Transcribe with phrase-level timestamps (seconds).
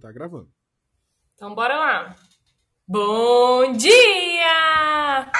[0.00, 0.48] Tá gravando.
[1.34, 2.16] Então bora lá.
[2.86, 5.32] Bom dia!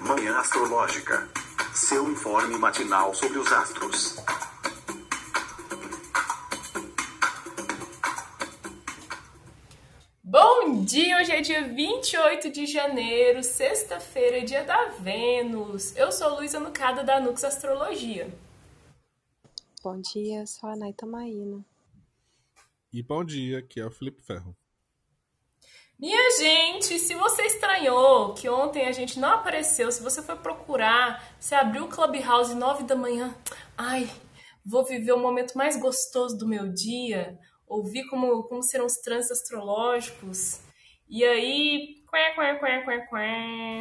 [0.00, 1.28] Manhã Astrológica.
[1.74, 4.16] Seu informe matinal sobre os astros.
[10.82, 11.16] Bom dia!
[11.16, 15.94] Hoje é dia 28 de janeiro, sexta-feira, dia da Vênus.
[15.94, 18.28] Eu sou Luísa Nucada da Nux Astrologia.
[19.80, 21.64] Bom dia, sou a Naita Maína.
[22.92, 24.56] E bom dia, aqui é o Felipe Ferro.
[25.96, 31.32] Minha gente, se você estranhou que ontem a gente não apareceu, se você foi procurar,
[31.38, 33.32] se abriu o Clubhouse 9 da manhã,
[33.78, 34.10] ai,
[34.66, 39.38] vou viver o momento mais gostoso do meu dia, ouvir como, como serão os trânsitos
[39.38, 40.60] astrológicos,
[41.08, 43.22] e aí, quá, quá, quá, quá, quá,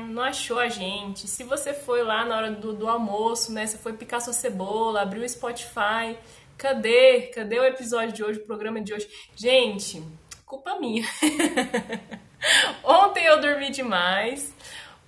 [0.07, 1.27] não achou a gente.
[1.27, 5.01] Se você foi lá na hora do, do almoço, né, você foi picar sua cebola,
[5.01, 6.17] abriu o Spotify,
[6.57, 7.31] cadê?
[7.33, 9.07] Cadê o episódio de hoje, o programa de hoje?
[9.35, 10.03] Gente,
[10.45, 11.03] culpa minha.
[12.83, 14.53] Ontem eu dormi demais.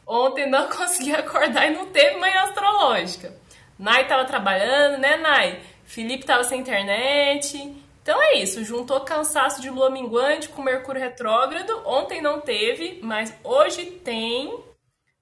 [0.05, 3.33] Ontem não consegui acordar e não teve manhã astrológica.
[3.77, 5.61] Nai tava trabalhando, né, Nai?
[5.83, 7.82] Felipe tava sem internet.
[8.03, 11.71] Então é isso, juntou cansaço de lua minguante com Mercúrio retrógrado.
[11.85, 14.61] Ontem não teve, mas hoje tem.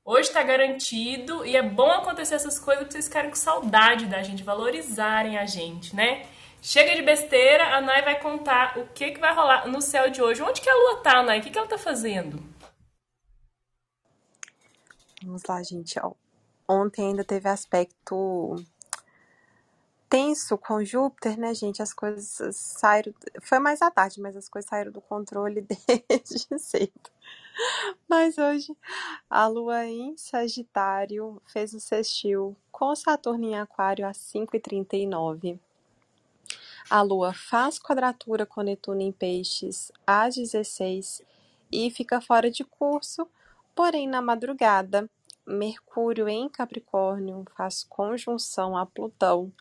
[0.04, 4.24] Hoje tá garantido e é bom acontecer essas coisas pra vocês ficarem com saudade da
[4.24, 6.26] gente, valorizarem a gente, né?
[6.60, 10.20] Chega de besteira, a Nai vai contar o que, que vai rolar no céu de
[10.20, 10.42] hoje.
[10.42, 11.40] Onde que a lua tá, Nai?
[11.40, 12.44] O que, que ela tá fazendo?
[15.24, 16.00] Vamos lá, gente.
[16.68, 18.56] Ontem ainda teve aspecto
[20.12, 21.82] tenso com Júpiter, né, gente?
[21.82, 23.14] As coisas saíram.
[23.42, 25.62] Foi mais à tarde, mas as coisas saíram do controle
[26.10, 27.10] desde cedo.
[28.10, 28.76] Mas hoje
[29.30, 35.58] a Lua em Sagitário fez o sextil com Saturno em Aquário às 5h39.
[36.90, 41.22] A Lua faz quadratura com Netuno em Peixes às 16
[41.72, 43.26] e fica fora de curso,
[43.74, 45.10] porém na madrugada,
[45.48, 49.52] Mercúrio em Capricórnio faz conjunção a Plutão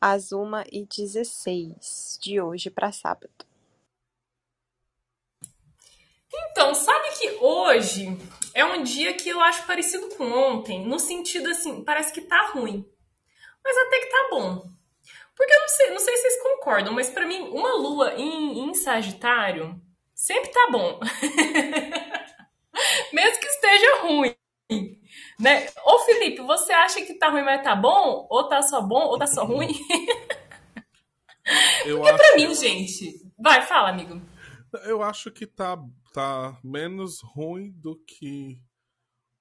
[0.00, 3.32] às 1h16 de hoje para sábado.
[6.32, 8.16] Então, sabe que hoje
[8.54, 12.50] é um dia que eu acho parecido com ontem, no sentido assim, parece que tá
[12.52, 12.84] ruim,
[13.62, 14.68] mas até que tá bom.
[15.36, 18.60] Porque eu não sei, não sei se vocês concordam, mas para mim, uma lua em,
[18.60, 19.80] em Sagitário
[20.14, 21.00] sempre tá bom.
[23.12, 24.34] Mesmo que esteja ruim.
[25.38, 25.68] Né?
[25.84, 28.26] Ô Felipe, você acha que tá ruim, mas tá bom?
[28.30, 29.72] Ou tá só bom, ou tá só ruim?
[31.84, 33.32] Eu Porque acho, pra mim, gente.
[33.38, 34.20] Vai, fala, amigo.
[34.86, 35.76] eu acho que tá,
[36.12, 38.60] tá menos ruim do que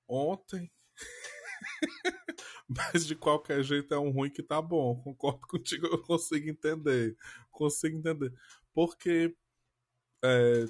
[0.07, 0.71] ontem.
[2.67, 5.01] Mas de qualquer jeito é um ruim que tá bom.
[5.01, 7.15] Concordo contigo, eu consigo entender.
[7.51, 8.33] Consigo entender.
[8.73, 9.35] Porque
[10.23, 10.65] é,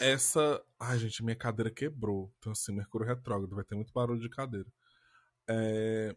[0.00, 0.62] essa.
[0.78, 2.32] Ai, gente, minha cadeira quebrou.
[2.38, 4.68] Então, assim, Mercúrio retrógrado, vai ter muito barulho de cadeira.
[5.48, 6.16] É,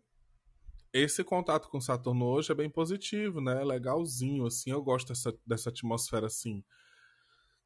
[0.93, 3.63] esse contato com Saturno hoje é bem positivo, né?
[3.63, 4.71] Legalzinho, assim.
[4.71, 6.63] Eu gosto dessa, dessa atmosfera, assim.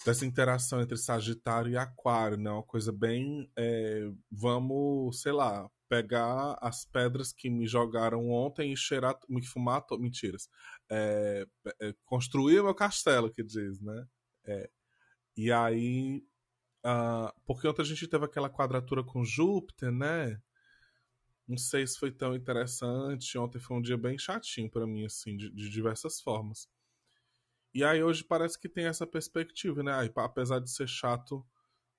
[0.06, 2.52] Dessa interação entre Sagitário e Aquário, né?
[2.52, 3.50] Uma coisa bem.
[3.58, 9.82] é, vamos, sei lá, pegar as pedras que me jogaram ontem e cheirar, me fumar.
[9.86, 10.50] to- Mentiras.
[10.92, 11.46] É,
[11.82, 14.06] é, construir meu castelo, que diz, né?
[14.46, 14.70] É,
[15.38, 16.24] e aí.
[16.84, 20.42] Ah, porque ontem a gente teve aquela quadratura com Júpiter, né?
[21.48, 23.38] Não sei se foi tão interessante.
[23.38, 26.70] Ontem foi um dia bem chatinho pra mim, assim, de, de diversas formas.
[27.74, 29.94] E aí hoje parece que tem essa perspectiva, né?
[29.94, 31.46] Aí, apesar de ser chato,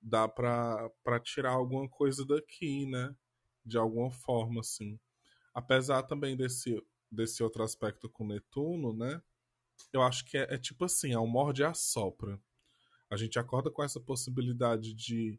[0.00, 3.15] dá pra, pra tirar alguma coisa daqui, né?
[3.65, 4.99] De alguma forma, assim.
[5.53, 6.81] Apesar também desse,
[7.11, 9.21] desse outro aspecto com Netuno, né?
[9.93, 12.41] Eu acho que é, é tipo assim, é um morde e assopra.
[13.14, 15.38] A gente acorda com essa possibilidade de,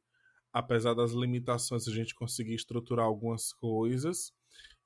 [0.51, 4.33] apesar das limitações, a gente conseguir estruturar algumas coisas.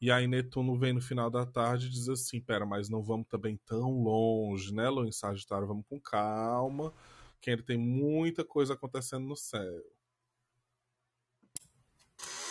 [0.01, 3.27] E aí Netuno vem no final da tarde e diz assim, pera, mas não vamos
[3.27, 5.67] também tão longe, né, Lua em Sagitário?
[5.67, 6.91] Vamos com calma,
[7.39, 9.83] que ainda tem muita coisa acontecendo no céu.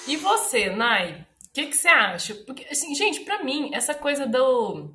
[0.06, 1.26] E você, Nai?
[1.48, 2.34] O que, que você acha?
[2.46, 4.94] Porque, assim, gente, pra mim, essa coisa do.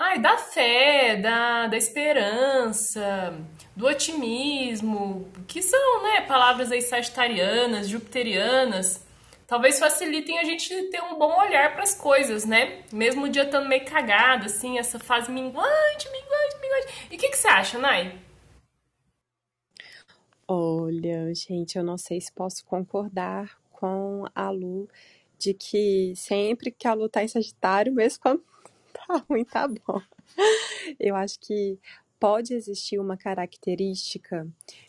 [0.00, 3.36] Ai, da fé, da, da esperança,
[3.74, 9.04] do otimismo, que são, né, palavras aí sagitarianas, jupiterianas,
[9.44, 12.84] talvez facilitem a gente ter um bom olhar para as coisas, né?
[12.92, 17.08] Mesmo o dia estando meio cagado, assim, essa fase minguante, minguante, minguante.
[17.10, 18.16] E o que, que você acha, Nai?
[20.46, 24.88] Olha, gente, eu não sei se posso concordar com a Lu
[25.36, 28.44] de que sempre que a Lu tá em Sagitário, mesmo quando
[29.18, 30.00] tá ruim, tá bom.
[31.00, 31.78] Eu acho que
[32.20, 34.46] pode existir uma característica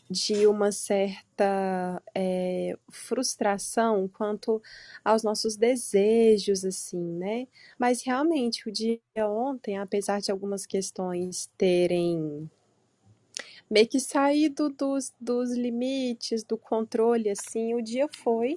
[0.09, 4.61] de uma certa é, frustração quanto
[5.05, 7.47] aos nossos desejos, assim, né?
[7.77, 12.49] Mas realmente o dia ontem, apesar de algumas questões terem
[13.69, 18.55] meio que saído dos, dos limites, do controle, assim, o dia foi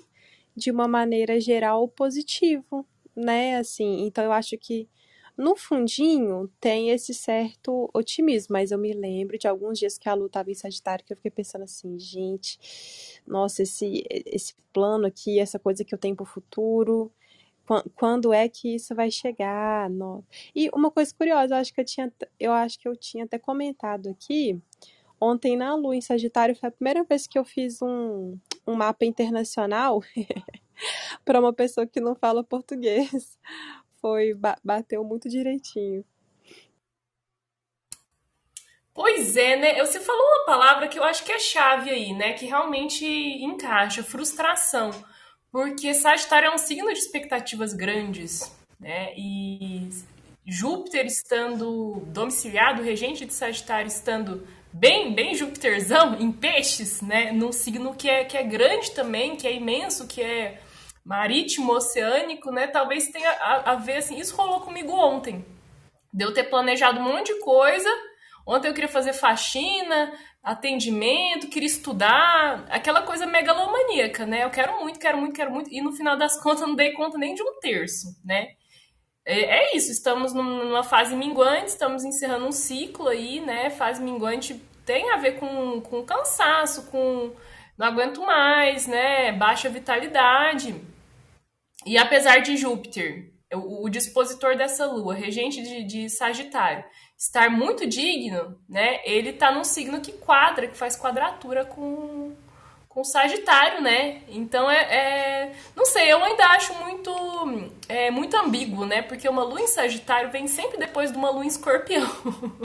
[0.56, 3.58] de uma maneira geral positivo, né?
[3.58, 4.88] Assim, então eu acho que
[5.42, 10.14] no fundinho tem esse certo otimismo, mas eu me lembro de alguns dias que a
[10.14, 15.40] Lu estava em Sagitário que eu fiquei pensando assim, gente, nossa, esse, esse plano aqui,
[15.40, 17.10] essa coisa que eu tenho para o futuro,
[17.96, 19.90] quando é que isso vai chegar?
[20.54, 23.36] E uma coisa curiosa, eu acho que eu tinha, eu acho que eu tinha até
[23.36, 24.60] comentado aqui,
[25.20, 29.04] ontem na Lu em Sagitário foi a primeira vez que eu fiz um, um mapa
[29.04, 30.04] internacional
[31.24, 33.36] para uma pessoa que não fala português
[34.02, 36.04] foi, bateu muito direitinho.
[38.92, 39.78] Pois é, né?
[39.78, 42.34] Você falou uma palavra que eu acho que é chave aí, né?
[42.34, 44.90] Que realmente encaixa, frustração.
[45.50, 49.14] Porque Sagitário é um signo de expectativas grandes, né?
[49.16, 49.88] E
[50.46, 57.32] Júpiter estando domiciliado, regente de Sagitário estando bem, bem Júpiterzão em peixes, né?
[57.32, 60.60] Num signo que é, que é grande também, que é imenso, que é
[61.04, 62.66] marítimo, oceânico, né?
[62.66, 64.18] Talvez tenha a, a ver assim.
[64.18, 65.44] Isso rolou comigo ontem.
[66.12, 67.88] De eu ter planejado um monte de coisa.
[68.46, 70.12] Ontem eu queria fazer faxina,
[70.42, 74.44] atendimento, queria estudar, aquela coisa megalomaníaca, né?
[74.44, 77.16] Eu quero muito, quero muito, quero muito, e no final das contas não dei conta
[77.16, 78.48] nem de um terço, né?
[79.24, 83.70] É, é isso, estamos numa fase minguante, estamos encerrando um ciclo aí, né?
[83.70, 87.32] Fase minguante tem a ver com, com cansaço, com
[87.78, 89.30] não aguento mais, né?
[89.32, 90.74] Baixa vitalidade.
[91.84, 96.84] E apesar de Júpiter, o, o dispositor dessa lua, regente de, de, Sagitário,
[97.18, 99.00] estar muito digno, né?
[99.04, 102.34] Ele está num signo que quadra, que faz quadratura com,
[102.88, 104.22] com Sagitário, né?
[104.28, 109.02] Então é, é, não sei, eu ainda acho muito é, muito ambíguo, né?
[109.02, 112.08] Porque uma lua em Sagitário vem sempre depois de uma lua em Escorpião.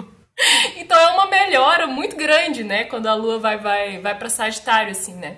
[0.78, 2.86] então é uma melhora muito grande, né?
[2.86, 5.38] Quando a lua vai vai vai para Sagitário assim, né?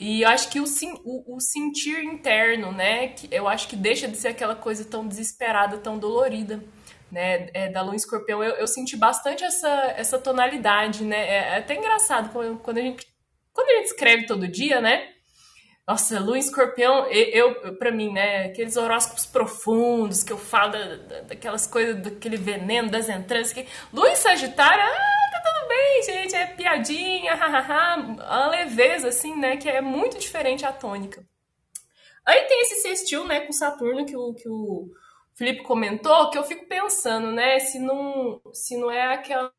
[0.00, 0.64] E eu acho que o,
[1.04, 3.08] o, o, sentir interno, né?
[3.08, 6.64] Que eu acho que deixa de ser aquela coisa tão desesperada, tão dolorida,
[7.12, 7.50] né?
[7.52, 8.42] É, da lua escorpião.
[8.42, 9.68] Eu, eu, senti bastante essa,
[9.98, 11.18] essa tonalidade, né?
[11.18, 13.06] É, é até engraçado quando, quando, a gente,
[13.52, 15.06] quando a gente escreve todo dia, né?
[15.86, 18.46] Nossa, lua escorpião, eu, eu para mim, né?
[18.46, 23.52] Aqueles horóscopos profundos que eu falo da, da, daquelas coisas, daquele veneno das entranhas.
[23.52, 23.66] Que...
[23.92, 25.19] Lua em Sagitário, ah,
[25.68, 31.24] bem, gente, é piadinha, hahaha, a leveza, assim, né, que é muito diferente a tônica.
[32.26, 34.88] Aí tem esse sextil, né, com Saturno, que o, que o
[35.34, 39.52] Felipe comentou, que eu fico pensando, né, se não, se não é aquela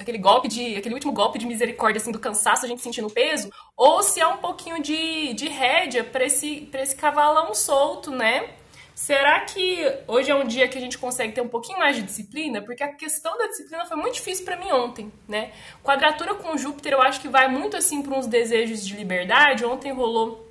[0.00, 3.48] aquele golpe de aquele último golpe de misericórdia assim do cansaço a gente sentindo peso
[3.76, 8.56] ou se é um pouquinho de, de rédea para esse para esse cavalão solto né
[8.94, 12.02] Será que hoje é um dia que a gente consegue ter um pouquinho mais de
[12.02, 12.62] disciplina?
[12.62, 15.52] Porque a questão da disciplina foi muito difícil para mim ontem, né?
[15.82, 19.64] Quadratura com Júpiter eu acho que vai muito assim para uns desejos de liberdade.
[19.64, 20.48] Ontem rolou,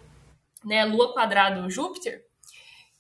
[0.64, 2.22] né, Lua quadrado Júpiter.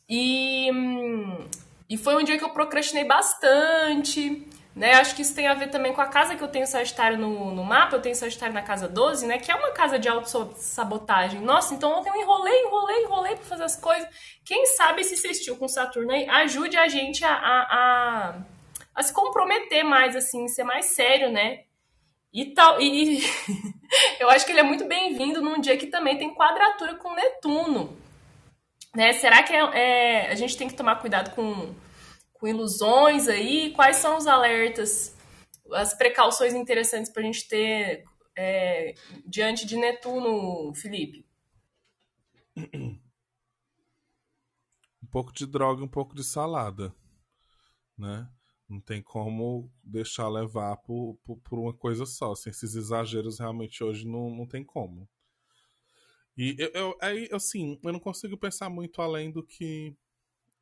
[0.07, 1.45] E, hum,
[1.89, 4.93] e foi um dia que eu procrastinei bastante, né?
[4.93, 7.53] Acho que isso tem a ver também com a casa que eu tenho Sagitário no,
[7.53, 9.37] no mapa, eu tenho Sagitário na casa 12, né?
[9.37, 11.41] Que é uma casa de autossabotagem.
[11.41, 14.07] Nossa, então ontem eu enrolei, enrolei, enrolei pra fazer as coisas.
[14.43, 18.35] Quem sabe esse sextil com Saturno aí ajude a gente a, a, a,
[18.95, 21.61] a se comprometer mais, assim, ser mais sério, né?
[22.33, 22.81] E tal.
[22.81, 23.21] E
[24.19, 27.95] eu acho que ele é muito bem-vindo num dia que também tem quadratura com Netuno.
[28.95, 29.13] Né?
[29.13, 31.73] Será que é, é, a gente tem que tomar cuidado com
[32.43, 33.71] com ilusões aí?
[33.71, 35.15] Quais são os alertas,
[35.71, 38.03] as precauções interessantes para a gente ter
[38.37, 38.93] é,
[39.25, 41.25] diante de Netuno, Felipe?
[45.01, 46.93] Um pouco de droga, um pouco de salada,
[47.97, 48.29] né?
[48.67, 52.33] Não tem como deixar levar por, por, por uma coisa só.
[52.33, 55.07] Assim, esses exageros realmente hoje não, não tem como.
[56.35, 59.95] E eu, eu, aí, assim, eu não consigo pensar muito além do que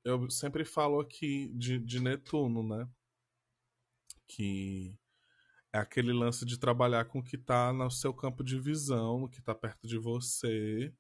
[0.03, 2.88] eu sempre falo aqui de, de Netuno, né?
[4.27, 4.98] Que
[5.74, 9.29] é aquele lance de trabalhar com o que está no seu campo de visão, no
[9.29, 10.93] que está perto de você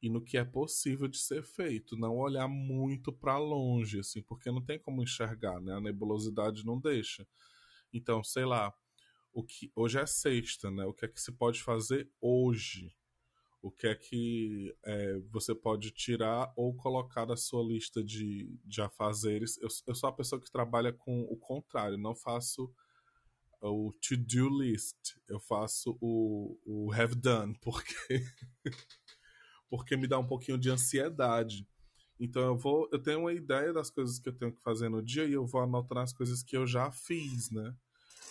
[0.00, 1.96] e no que é possível de ser feito.
[1.96, 5.74] Não olhar muito para longe, assim, porque não tem como enxergar, né?
[5.74, 7.26] A nebulosidade não deixa.
[7.92, 8.72] Então, sei lá,
[9.32, 10.84] o que hoje é sexta, né?
[10.84, 12.94] O que é que se pode fazer hoje?
[13.64, 18.82] O que é que é, você pode tirar ou colocar da sua lista de, de
[18.82, 19.56] afazeres?
[19.56, 22.70] Eu, eu sou a pessoa que trabalha com o contrário, não faço
[23.62, 28.22] o to-do list, eu faço o, o have done, porque,
[29.70, 31.66] porque me dá um pouquinho de ansiedade.
[32.20, 35.02] Então eu vou, eu tenho uma ideia das coisas que eu tenho que fazer no
[35.02, 37.74] dia e eu vou anotando as coisas que eu já fiz, né?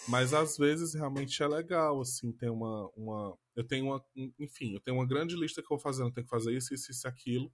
[0.08, 3.38] Mas às vezes realmente é legal, assim, tem uma, uma.
[3.56, 4.04] Eu tenho uma.
[4.38, 6.08] Enfim, eu tenho uma grande lista que eu vou fazendo.
[6.10, 7.52] Eu tenho que fazer isso, isso, isso, aquilo,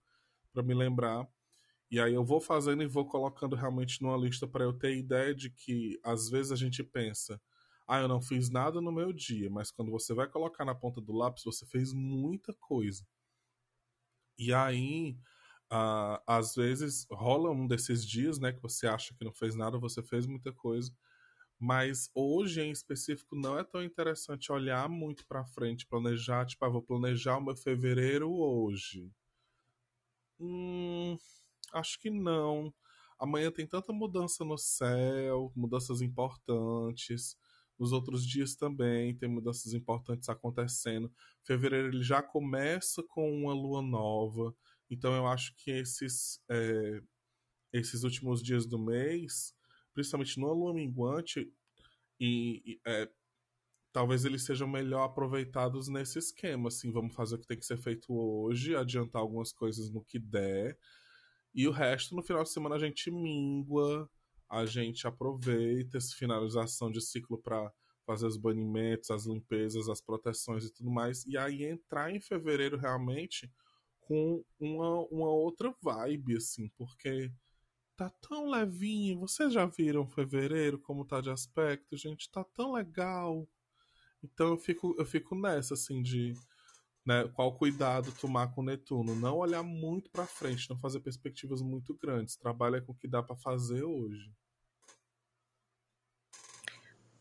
[0.53, 1.27] para me lembrar.
[1.91, 5.33] E aí eu vou fazendo e vou colocando realmente numa lista para eu ter ideia
[5.33, 7.41] de que às vezes a gente pensa,
[7.87, 11.01] ah, eu não fiz nada no meu dia, mas quando você vai colocar na ponta
[11.01, 13.05] do lápis, você fez muita coisa.
[14.37, 15.17] E aí,
[15.69, 19.77] ah, às vezes rola um desses dias, né, que você acha que não fez nada,
[19.79, 20.91] você fez muita coisa
[21.59, 26.69] mas hoje em específico não é tão interessante olhar muito para frente, planejar, tipo, ah,
[26.69, 29.11] vou planejar o meu fevereiro hoje.
[30.39, 31.17] Hum,
[31.73, 32.73] acho que não.
[33.19, 37.35] Amanhã tem tanta mudança no céu, mudanças importantes.
[37.77, 41.11] Nos outros dias também tem mudanças importantes acontecendo.
[41.43, 44.55] Fevereiro ele já começa com uma lua nova.
[44.89, 47.01] Então eu acho que esses, é,
[47.73, 49.53] esses últimos dias do mês
[49.99, 51.51] principalmente no lua minguante,
[52.17, 53.09] e, e é,
[53.91, 57.77] talvez eles sejam melhor aproveitados nesse esquema, assim, vamos fazer o que tem que ser
[57.77, 60.77] feito hoje, adiantar algumas coisas no que der,
[61.53, 64.09] e o resto no final de semana a gente mingua,
[64.49, 67.69] a gente aproveita essa finalização de ciclo para
[68.05, 72.77] fazer os banimentos, as limpezas, as proteções e tudo mais, e aí entrar em fevereiro
[72.77, 73.51] realmente
[73.99, 77.29] com uma, uma outra vibe, assim, porque
[77.99, 79.19] tá tão levinho.
[79.19, 81.97] Vocês já viram fevereiro como tá de aspecto?
[81.97, 83.45] Gente, tá tão legal.
[84.23, 86.33] Então eu fico, eu fico nessa, assim, de
[87.05, 89.15] né, qual cuidado tomar com Netuno.
[89.15, 92.37] Não olhar muito para frente, não fazer perspectivas muito grandes.
[92.37, 94.31] Trabalha com o que dá para fazer hoje.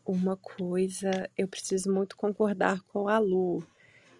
[0.05, 3.61] Uma coisa, eu preciso muito concordar com a Lu.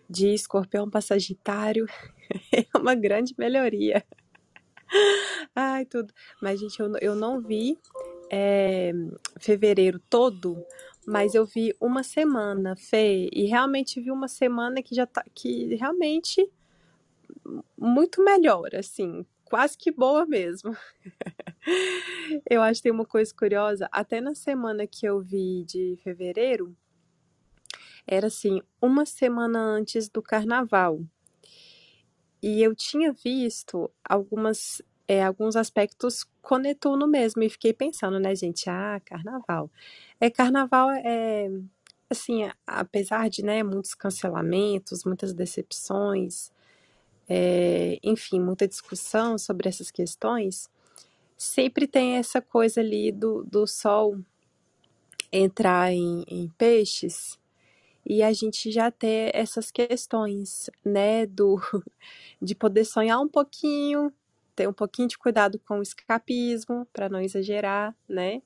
[0.09, 1.85] De escorpião para sagitário
[2.51, 4.03] é uma grande melhoria.
[5.55, 6.13] Ai, tudo.
[6.41, 7.77] Mas, gente, eu, eu não vi
[8.29, 8.91] é,
[9.39, 10.63] fevereiro todo,
[11.05, 15.75] mas eu vi uma semana, Fê, e realmente vi uma semana que já tá, que
[15.75, 16.49] realmente
[17.77, 20.75] muito melhor, assim, quase que boa mesmo.
[22.49, 26.75] eu acho que tem uma coisa curiosa, até na semana que eu vi de fevereiro,
[28.05, 31.01] era assim, uma semana antes do carnaval.
[32.41, 38.35] E eu tinha visto algumas, é, alguns aspectos com Netuno mesmo, e fiquei pensando, né,
[38.35, 38.69] gente?
[38.69, 39.69] Ah, carnaval.
[40.19, 41.49] É, carnaval é,
[42.09, 46.51] assim, apesar de, né, muitos cancelamentos, muitas decepções,
[47.29, 50.69] é, enfim, muita discussão sobre essas questões,
[51.37, 54.17] sempre tem essa coisa ali do, do sol
[55.31, 57.38] entrar em, em peixes
[58.09, 61.57] e a gente já ter essas questões, né, do
[62.41, 64.11] de poder sonhar um pouquinho,
[64.55, 68.41] ter um pouquinho de cuidado com o escapismo, para não exagerar, né?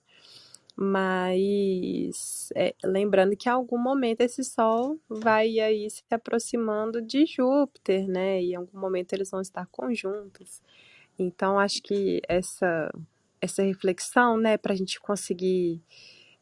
[0.76, 8.08] Mas é, lembrando que em algum momento esse Sol vai aí se aproximando de Júpiter,
[8.08, 8.42] né?
[8.42, 10.62] E em algum momento eles vão estar conjuntos.
[11.18, 12.92] Então acho que essa
[13.40, 15.82] essa reflexão, né, para a gente conseguir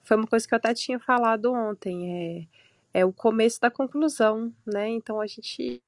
[0.04, 2.62] foi uma coisa que eu até tinha falado ontem, é
[2.93, 4.89] é o começo da conclusão, né?
[4.89, 5.81] Então a gente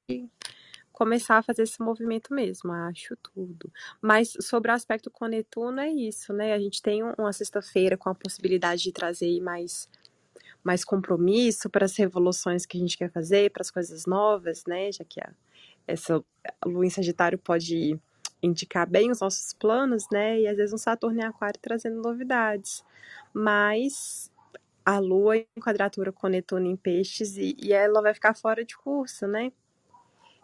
[0.92, 3.70] começar a fazer esse movimento mesmo, acho tudo.
[4.00, 6.52] Mas sobre o aspecto com Netuno é isso, né?
[6.52, 9.88] A gente tem uma sexta-feira com a possibilidade de trazer mais
[10.62, 14.90] mais compromisso para as revoluções que a gente quer fazer, para as coisas novas, né?
[14.90, 15.30] Já que a,
[15.86, 16.24] essa
[16.64, 18.00] lua em Sagitário pode
[18.42, 20.40] indicar bem os nossos planos, né?
[20.40, 22.82] E às vezes um Saturno em Aquário trazendo novidades.
[23.32, 24.30] Mas
[24.84, 28.76] a Lua em quadratura com Netuno em peixes e, e ela vai ficar fora de
[28.76, 29.52] curso, né?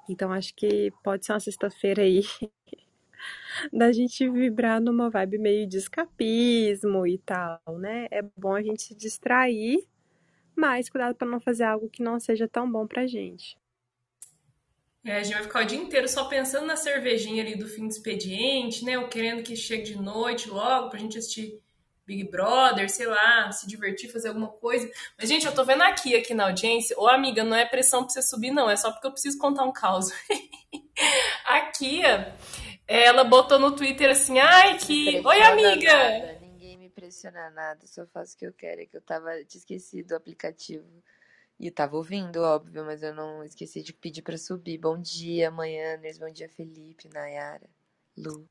[0.08, 2.22] Então acho que pode ser uma sexta-feira aí
[3.72, 8.06] da gente vibrar numa vibe meio de escapismo e tal, né?
[8.10, 9.86] É bom a gente se distrair,
[10.56, 13.58] mas cuidado para não fazer algo que não seja tão bom pra gente.
[15.04, 17.86] É, a gente vai ficar o dia inteiro só pensando na cervejinha ali do fim
[17.86, 18.98] do expediente, né?
[18.98, 21.58] Ou querendo que chegue de noite logo pra gente assistir
[22.10, 24.90] Big Brother, sei lá, se divertir, fazer alguma coisa.
[25.16, 26.98] Mas, gente, eu tô vendo aqui, aqui na audiência.
[26.98, 28.68] Ô, amiga, não é pressão pra você subir, não.
[28.68, 30.10] É só porque eu preciso contar um caos.
[31.46, 32.02] aqui,
[32.84, 35.24] ela botou no Twitter assim, ai, que...
[35.24, 36.40] Oi, amiga!
[36.40, 38.80] Ninguém me pressiona nada, só faço o que eu quero.
[38.80, 39.30] É que eu tava...
[39.44, 40.84] Tinha esquecido o aplicativo
[41.60, 44.78] E eu tava ouvindo, óbvio, mas eu não esqueci de pedir pra subir.
[44.78, 47.70] Bom dia, amanhã, bom dia, Felipe, Nayara,
[48.18, 48.48] Lu.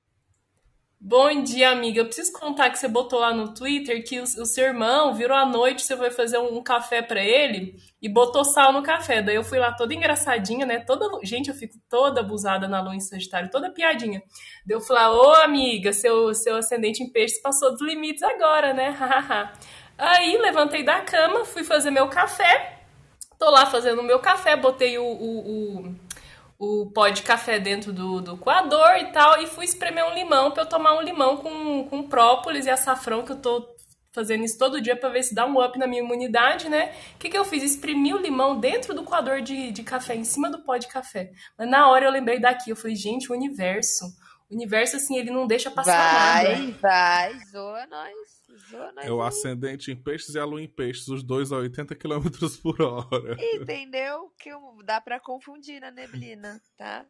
[1.02, 2.02] Bom dia, amiga.
[2.02, 5.38] Eu preciso contar que você botou lá no Twitter que o, o seu irmão virou
[5.38, 9.22] à noite, você foi fazer um, um café para ele e botou sal no café.
[9.22, 10.82] Daí eu fui lá toda engraçadinha, né?
[10.82, 14.22] Toda, gente, eu fico toda abusada na lua em Sagitário, toda piadinha.
[14.66, 18.94] Daí eu falei, ô amiga, seu, seu ascendente em peixes passou dos limites agora, né?
[19.98, 22.78] Aí levantei da cama, fui fazer meu café.
[23.40, 25.96] Tô lá fazendo o meu café, botei o, o, o
[26.60, 30.52] o pó de café dentro do, do coador e tal, e fui espremer um limão
[30.52, 33.66] para eu tomar um limão com, com própolis e açafrão, que eu tô
[34.12, 36.94] fazendo isso todo dia para ver se dá um up na minha imunidade, né?
[37.16, 37.64] O que, que eu fiz?
[37.64, 41.32] Exprimi o limão dentro do coador de, de café, em cima do pó de café.
[41.58, 44.06] Mas na hora eu lembrei daqui, eu falei, gente, o universo.
[44.50, 46.56] O universo, assim, ele não deixa passar vai, nada.
[46.82, 48.39] Vai, vai, zoa nós.
[49.02, 52.28] É o ascendente em peixes e a lua em peixes, os dois a 80 km
[52.62, 53.38] por hora.
[53.40, 54.32] Entendeu?
[54.38, 54.52] Que
[54.84, 57.06] dá para confundir na neblina, tá?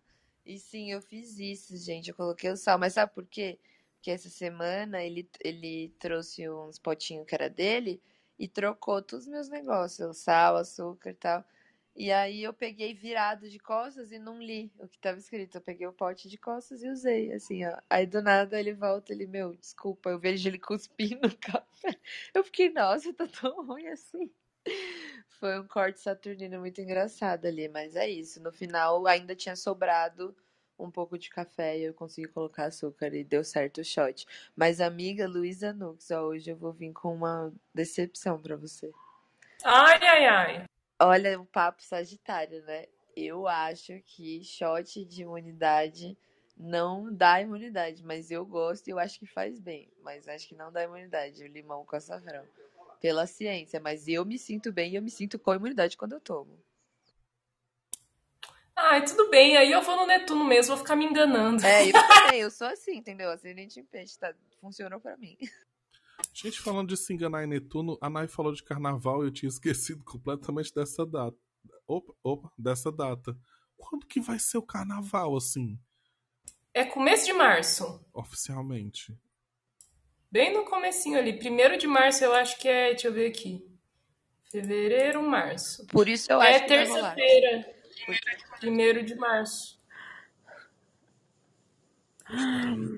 [0.46, 2.10] E sim, eu fiz isso, gente.
[2.10, 2.80] Eu coloquei o sal.
[2.80, 3.60] Mas sabe por quê?
[3.96, 8.01] Porque essa semana ele, ele trouxe uns potinhos que era dele
[8.38, 11.46] e trocou todos os meus negócios, sal, açúcar e tal.
[12.00, 15.58] E aí eu peguei virado de costas e não li o que estava escrito.
[15.58, 17.77] Eu peguei o pote de costas e usei, assim, ó.
[17.89, 22.00] Aí do nada ele volta, ele, meu, desculpa, eu vejo ele cuspindo o café.
[22.34, 24.32] Eu fiquei, nossa, tá tão ruim assim.
[25.27, 28.41] Foi um corte saturnino muito engraçado ali, mas é isso.
[28.41, 30.34] No final ainda tinha sobrado
[30.79, 34.25] um pouco de café e eu consegui colocar açúcar e deu certo o shot.
[34.56, 38.89] Mas amiga Luísa Nux, ó, hoje eu vou vir com uma decepção para você.
[39.65, 40.70] Ai, ai, ai.
[41.01, 42.86] Olha o papo sagitário, né?
[43.15, 46.18] Eu acho que shot de imunidade
[46.58, 49.89] não dá imunidade, mas eu gosto e eu acho que faz bem.
[50.03, 52.46] Mas acho que não dá imunidade, o limão com açafrão.
[53.00, 56.20] Pela ciência, mas eu me sinto bem e eu me sinto com imunidade quando eu
[56.20, 56.60] tomo.
[58.75, 61.65] Ai, tudo bem, aí eu vou no Netuno mesmo, vou ficar me enganando.
[61.65, 63.29] É, eu também, eu sou assim, entendeu?
[63.29, 64.34] Ascendente em peixe, tá?
[64.60, 65.38] Funcionou pra mim.
[66.41, 69.49] Gente, falando de se enganar em Netuno, a Nai falou de carnaval e eu tinha
[69.49, 71.38] esquecido completamente dessa data.
[71.86, 73.36] Opa, opa, dessa data.
[73.75, 75.78] Quando que vai ser o carnaval, assim?
[76.73, 78.06] É começo de março.
[78.13, 79.19] Oficialmente.
[80.32, 81.38] Bem no comecinho ali.
[81.38, 83.67] Primeiro de março eu acho que é, deixa eu ver aqui.
[84.49, 85.86] Fevereiro, março.
[85.88, 87.75] Por isso eu é acho que É terça-feira.
[88.62, 89.78] Primeiro de março.
[92.32, 92.95] Hum.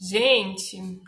[0.00, 1.00] Gente, o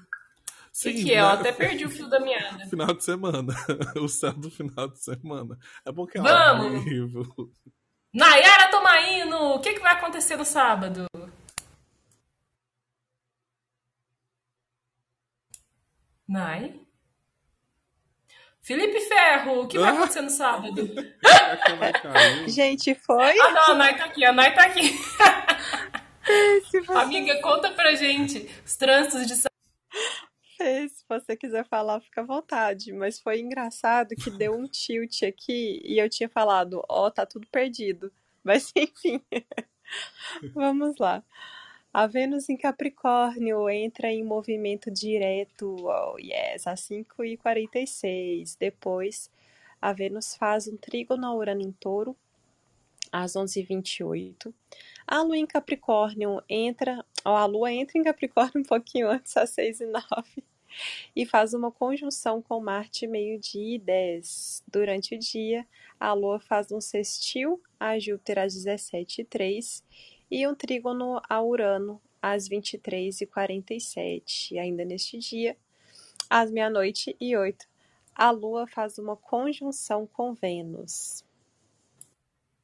[0.83, 1.21] que, que, é?
[1.21, 1.33] Eu né?
[1.33, 2.67] até perdi o fio da meada.
[2.69, 3.55] Final de semana.
[3.97, 5.59] O céu do final de semana.
[5.85, 6.81] É bom que é Vamos!
[6.81, 7.25] horrível.
[8.13, 11.07] Nayara Tomaino, o que, que vai acontecer no sábado?
[16.29, 16.81] Nay?
[18.61, 19.95] Felipe Ferro, o que vai ah!
[19.95, 20.89] acontecer no sábado?
[22.49, 23.39] Gente, foi?
[23.41, 24.99] Ah, não, a Nay tá aqui, a Nay tá aqui.
[26.71, 26.83] Você...
[26.93, 32.93] Amiga, conta pra gente os trânsitos de Se você quiser falar, fica à vontade.
[32.93, 37.27] Mas foi engraçado que deu um tilt aqui e eu tinha falado, ó, oh, tá
[37.27, 38.13] tudo perdido.
[38.45, 39.21] Mas enfim,
[40.55, 41.23] vamos lá.
[41.93, 48.57] A Vênus em Capricórnio entra em movimento direto, oh yes, às 5h46.
[48.59, 49.31] Depois,
[49.81, 52.17] a Vênus faz um trígono a Urano em touro,
[53.13, 54.55] às 11h28.
[55.13, 59.51] A lua em Capricórnio entra, ó, a lua entra em Capricórnio um pouquinho antes, às
[59.51, 60.03] 6 e 9,
[61.15, 64.65] e faz uma conjunção com Marte meio-dia e 10.
[64.67, 65.67] Durante o dia,
[66.01, 69.85] a lua faz um sextil a Júpiter às 17 e 3
[70.31, 74.55] e um trígono a Urano às 23 e 47.
[74.55, 75.59] E ainda neste dia,
[76.31, 77.67] às meia-noite e 8,
[78.15, 81.23] a lua faz uma conjunção com Vênus.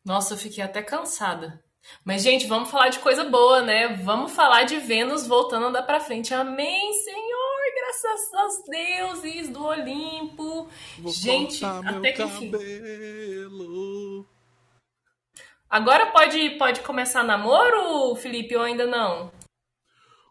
[0.03, 1.63] Nossa, eu fiquei até cansada.
[2.05, 3.88] Mas, gente, vamos falar de coisa boa, né?
[4.03, 6.33] Vamos falar de Vênus voltando a andar pra frente.
[6.33, 7.48] Amém, Senhor!
[7.77, 10.68] Graças aos deuses do Olimpo.
[10.98, 12.53] Vou gente, até que enfim.
[15.68, 19.31] Agora pode, pode começar namoro, Felipe, ou ainda não?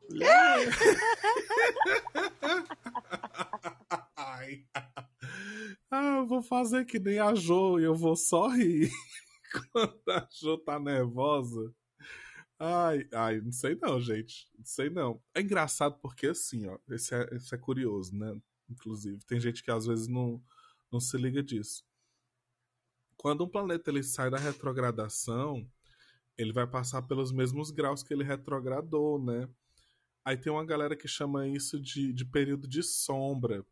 [5.89, 8.91] Ah, eu vou fazer que nem a Jo e eu vou só rir.
[9.71, 11.73] quando a Jo tá nervosa.
[12.59, 14.49] Ai, ai, não sei não, gente.
[14.57, 15.21] Não sei não.
[15.33, 18.39] É engraçado porque assim, ó, esse é, é curioso, né?
[18.69, 20.41] Inclusive, tem gente que às vezes não,
[20.91, 21.85] não se liga disso.
[23.15, 25.67] Quando um planeta ele sai da retrogradação,
[26.37, 29.49] ele vai passar pelos mesmos graus que ele retrogradou, né?
[30.23, 33.65] Aí tem uma galera que chama isso de, de período de sombra,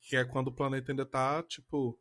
[0.00, 1.98] que é quando o planeta ainda tá, tipo,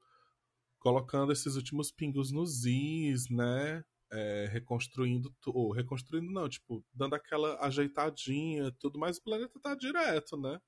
[0.90, 3.84] colocando esses últimos pingos nos is, né?
[4.12, 10.38] É, reconstruindo, ou reconstruindo não, tipo, dando aquela ajeitadinha, tudo, mas o planeta tá direto,
[10.38, 10.62] né?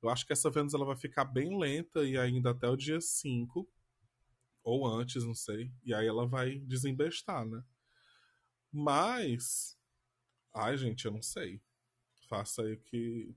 [0.00, 3.00] Eu acho que essa Vênus ela vai ficar bem lenta e ainda até o dia
[3.00, 3.68] 5,
[4.62, 7.60] ou antes, não sei, e aí ela vai desembestar, né?
[8.72, 9.76] Mas,
[10.54, 11.60] ai gente, eu não sei.
[12.28, 13.34] Faça aí o que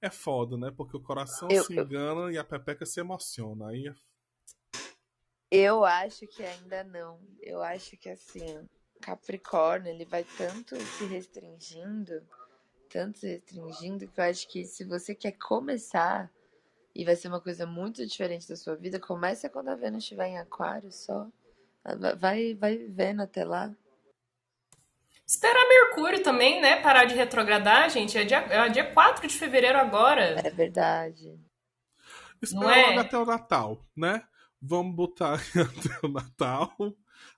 [0.00, 0.70] é foda, né?
[0.70, 3.66] Porque o coração Eu- se eu- engana e a pepeca se emociona.
[3.70, 3.94] Aí é
[5.54, 7.20] Eu acho que ainda não.
[7.42, 8.66] Eu acho que assim,
[9.02, 12.26] Capricórnio, ele vai tanto se restringindo,
[12.88, 16.30] tanto se restringindo, que eu acho que se você quer começar
[16.94, 20.28] e vai ser uma coisa muito diferente da sua vida, começa quando a Vênus estiver
[20.28, 21.28] em Aquário só.
[22.18, 23.70] Vai, vai vivendo até lá.
[25.26, 26.80] Esperar Mercúrio também, né?
[26.80, 28.16] Parar de retrogradar, gente.
[28.16, 30.40] É dia, é dia 4 de fevereiro agora.
[30.40, 31.38] É verdade.
[32.40, 32.86] Espera Não é?
[32.86, 34.26] logo até o Natal, né?
[34.62, 36.72] Vamos botar até o Natal.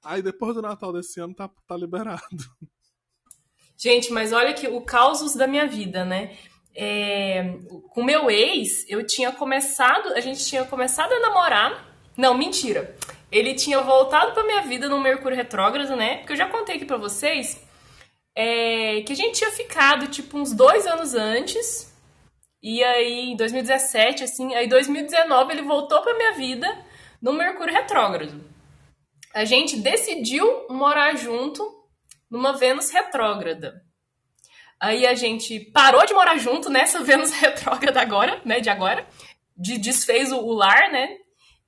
[0.05, 2.21] Aí depois do Natal desse ano tá, tá liberado.
[3.77, 6.37] Gente, mas olha que o causos da minha vida, né?
[6.77, 7.57] É,
[7.89, 11.97] com meu ex, eu tinha começado, a gente tinha começado a namorar.
[12.15, 12.95] Não, mentira.
[13.33, 16.19] Ele tinha voltado pra minha vida no Mercúrio retrógrado, né?
[16.19, 17.67] Porque eu já contei aqui pra vocês
[18.35, 21.93] é, que a gente tinha ficado tipo uns dois anos antes.
[22.63, 26.85] E aí, em 2017, assim, aí em 2019 ele voltou pra minha vida
[27.25, 28.45] no Mercúrio retrógrado.
[29.33, 31.67] A gente decidiu morar junto
[32.31, 33.83] numa Vênus retrógrada.
[34.79, 39.07] Aí a gente parou de morar junto nessa Vênus retrógrada agora, né, de agora,
[39.57, 41.17] de, desfez o, lar, né,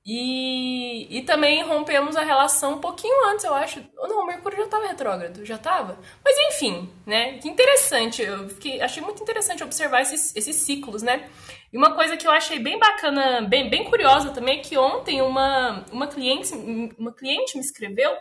[0.05, 3.83] e, e também rompemos a relação um pouquinho antes, eu acho.
[3.97, 5.99] Ou Não, o Mercúrio já estava retrógrado, já estava.
[6.23, 11.27] Mas enfim, né, que interessante, eu fiquei, achei muito interessante observar esses, esses ciclos, né.
[11.77, 15.85] Uma coisa que eu achei bem bacana, bem, bem curiosa também, é que ontem uma,
[15.91, 16.51] uma, cliente,
[16.97, 18.17] uma cliente me escreveu,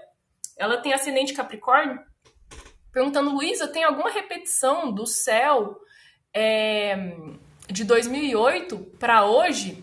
[0.59, 1.99] ela tem ascendente Capricórnio,
[2.93, 5.81] perguntando, Luísa, tem alguma repetição do céu
[6.35, 7.17] é,
[7.67, 9.83] de 2008 para hoje?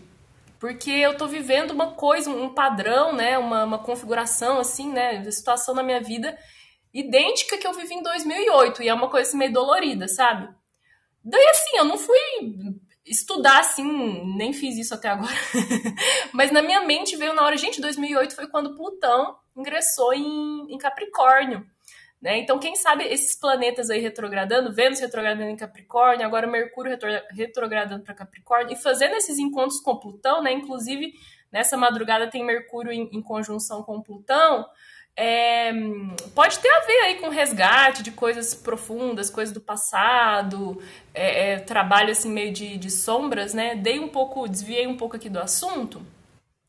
[0.60, 5.32] Porque eu tô vivendo uma coisa, um padrão, né, uma, uma configuração assim, né, de
[5.32, 6.38] situação na minha vida
[6.92, 10.48] idêntica que eu vivi em 2008 e é uma coisa meio dolorida, sabe?
[11.24, 12.20] Daí assim, eu não fui
[13.06, 15.34] estudar assim, nem fiz isso até agora.
[16.32, 20.78] Mas na minha mente veio na hora, gente, 2008 foi quando Plutão ingressou em, em
[20.78, 21.66] Capricórnio.
[22.24, 22.38] Né?
[22.38, 28.02] Então, quem sabe esses planetas aí retrogradando, Vênus retrogradando em Capricórnio, agora Mercúrio retro, retrogradando
[28.02, 30.50] para Capricórnio, e fazendo esses encontros com Plutão, né?
[30.50, 31.12] Inclusive,
[31.52, 34.64] nessa madrugada tem Mercúrio em, em conjunção com Plutão.
[35.16, 35.72] É,
[36.34, 40.82] pode ter a ver aí com resgate de coisas profundas, coisas do passado,
[41.14, 43.76] é, é, trabalho assim meio de, de sombras, né?
[43.76, 46.04] Dei um pouco, desviei um pouco aqui do assunto.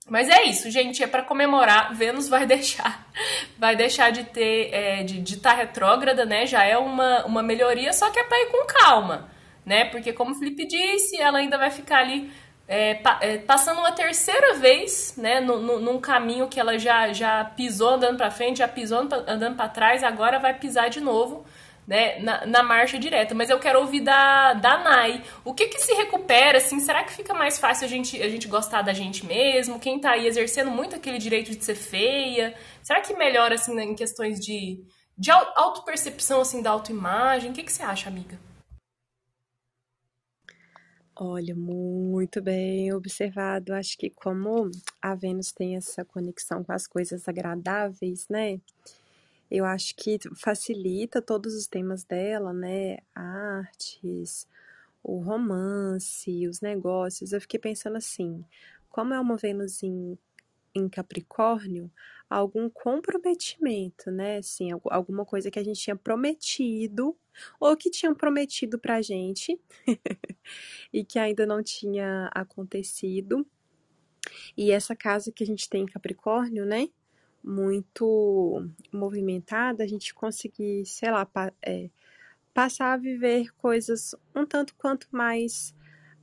[0.08, 1.96] Mas é isso, gente, é para comemorar.
[1.96, 3.08] Vênus vai deixar,
[3.58, 6.46] vai deixar de ter, é, de estar tá retrógrada, né?
[6.46, 9.28] Já é uma, uma melhoria, só que é para ir com calma,
[9.66, 9.86] né?
[9.86, 12.32] Porque como o Felipe disse, ela ainda vai ficar ali
[12.68, 15.40] é, pa, é, passando uma terceira vez, né?
[15.40, 19.56] No, no, num caminho que ela já, já pisou andando para frente, já pisou andando
[19.56, 21.46] para trás, agora vai pisar de novo
[21.88, 23.36] né, na, na, marcha direta.
[23.36, 25.24] Mas eu quero ouvir da, da Nai.
[25.44, 26.80] O que que se recupera, assim?
[26.80, 29.80] Será que fica mais fácil a gente, a gente gostar da gente mesmo?
[29.80, 32.56] Quem tá aí exercendo muito aquele direito de ser feia?
[32.82, 34.84] Será que melhora, assim, em questões de,
[35.18, 37.52] de autopercepção, assim, da autoimagem?
[37.52, 38.40] O que que você acha, amiga?
[41.18, 43.74] Olha, muito bem observado.
[43.74, 44.70] Acho que como
[45.02, 48.60] a Vênus tem essa conexão com as coisas agradáveis, né?
[49.50, 52.98] eu acho que facilita todos os temas dela, né?
[53.14, 54.48] Artes,
[55.04, 57.32] o romance, os negócios.
[57.32, 58.44] Eu fiquei pensando assim,
[58.90, 60.18] como é uma Vênus em,
[60.76, 61.92] em Capricórnio,
[62.30, 64.38] algum comprometimento, né?
[64.38, 67.18] Assim, alguma coisa que a gente tinha prometido
[67.60, 69.60] ou que tinham prometido pra gente
[70.92, 73.46] e que ainda não tinha acontecido.
[74.58, 76.90] E essa casa que a gente tem em Capricórnio, né?
[77.46, 81.90] muito movimentada, a gente conseguir, sei lá, pa é,
[82.54, 85.75] passar a viver coisas um tanto quanto mais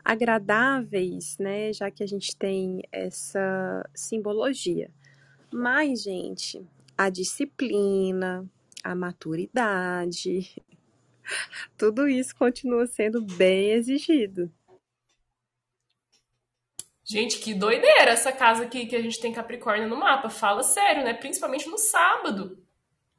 [0.05, 1.73] agradáveis, né?
[1.73, 4.91] Já que a gente tem essa simbologia.
[5.53, 8.47] Mas, gente, a disciplina,
[8.83, 10.63] a maturidade,
[11.77, 14.51] tudo isso continua sendo bem exigido.
[17.05, 20.31] Gente, que doideira essa casa aqui que a gente tem Capricórnio no mapa.
[20.31, 21.13] Fala sério, né?
[21.13, 22.59] Principalmente no sábado.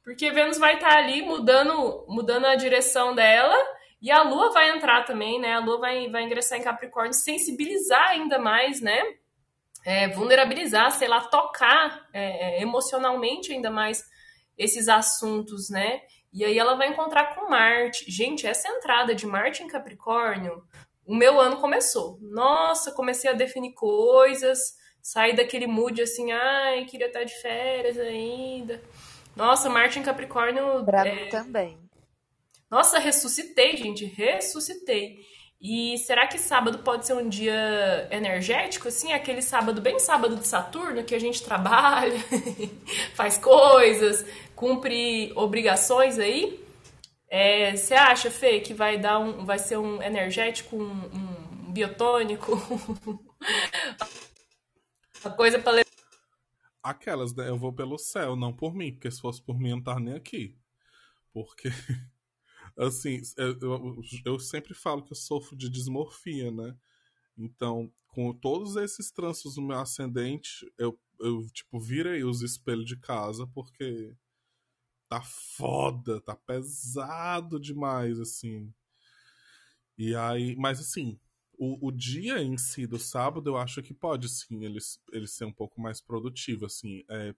[0.03, 3.55] Porque Vênus vai estar tá ali mudando, mudando a direção dela
[4.03, 5.53] e a Lua vai entrar também, né?
[5.53, 9.01] A Lua vai, vai ingressar em Capricórnio, sensibilizar ainda mais, né?
[9.85, 14.03] é, vulnerabilizar, sei lá, tocar é, é, emocionalmente ainda mais
[14.57, 16.01] esses assuntos, né?
[16.31, 18.09] E aí ela vai encontrar com Marte.
[18.09, 20.63] Gente, essa entrada de Marte em Capricórnio,
[21.05, 22.17] o meu ano começou.
[22.21, 24.59] Nossa, comecei a definir coisas,
[25.01, 28.81] sair daquele mood assim, ai, queria estar de férias ainda.
[29.35, 30.83] Nossa, Marte em Capricórnio.
[30.85, 31.27] Pra é...
[31.27, 31.77] também.
[32.73, 35.23] Nossa, ressuscitei, gente, ressuscitei.
[35.61, 39.13] E será que sábado pode ser um dia energético, assim?
[39.13, 42.17] Aquele sábado, bem sábado de Saturno, que a gente trabalha,
[43.13, 46.65] faz coisas, cumpre obrigações aí?
[47.29, 52.53] É, você acha, Fê, que vai dar um, vai ser um energético, um, um biotônico?
[55.23, 55.89] Uma coisa para levar.
[56.81, 57.49] Aquelas, né?
[57.49, 59.99] Eu vou pelo céu, não por mim, porque se fosse por mim eu não tava
[59.99, 60.57] nem aqui.
[61.31, 61.69] Porque
[62.77, 66.75] assim, eu, eu, sempre falo que eu sofro de dismorfia, né?
[67.37, 72.97] Então, com todos esses trânsitos no meu ascendente, eu, eu tipo, virei os espelhos de
[72.97, 74.15] casa, porque
[75.09, 78.73] tá foda, tá pesado demais, assim.
[79.97, 81.19] E aí, mas assim,
[81.57, 84.79] o, o dia em si do sábado, eu acho que pode, sim, ele,
[85.11, 87.03] ele ser um pouco mais produtivo, assim.
[87.09, 87.35] É,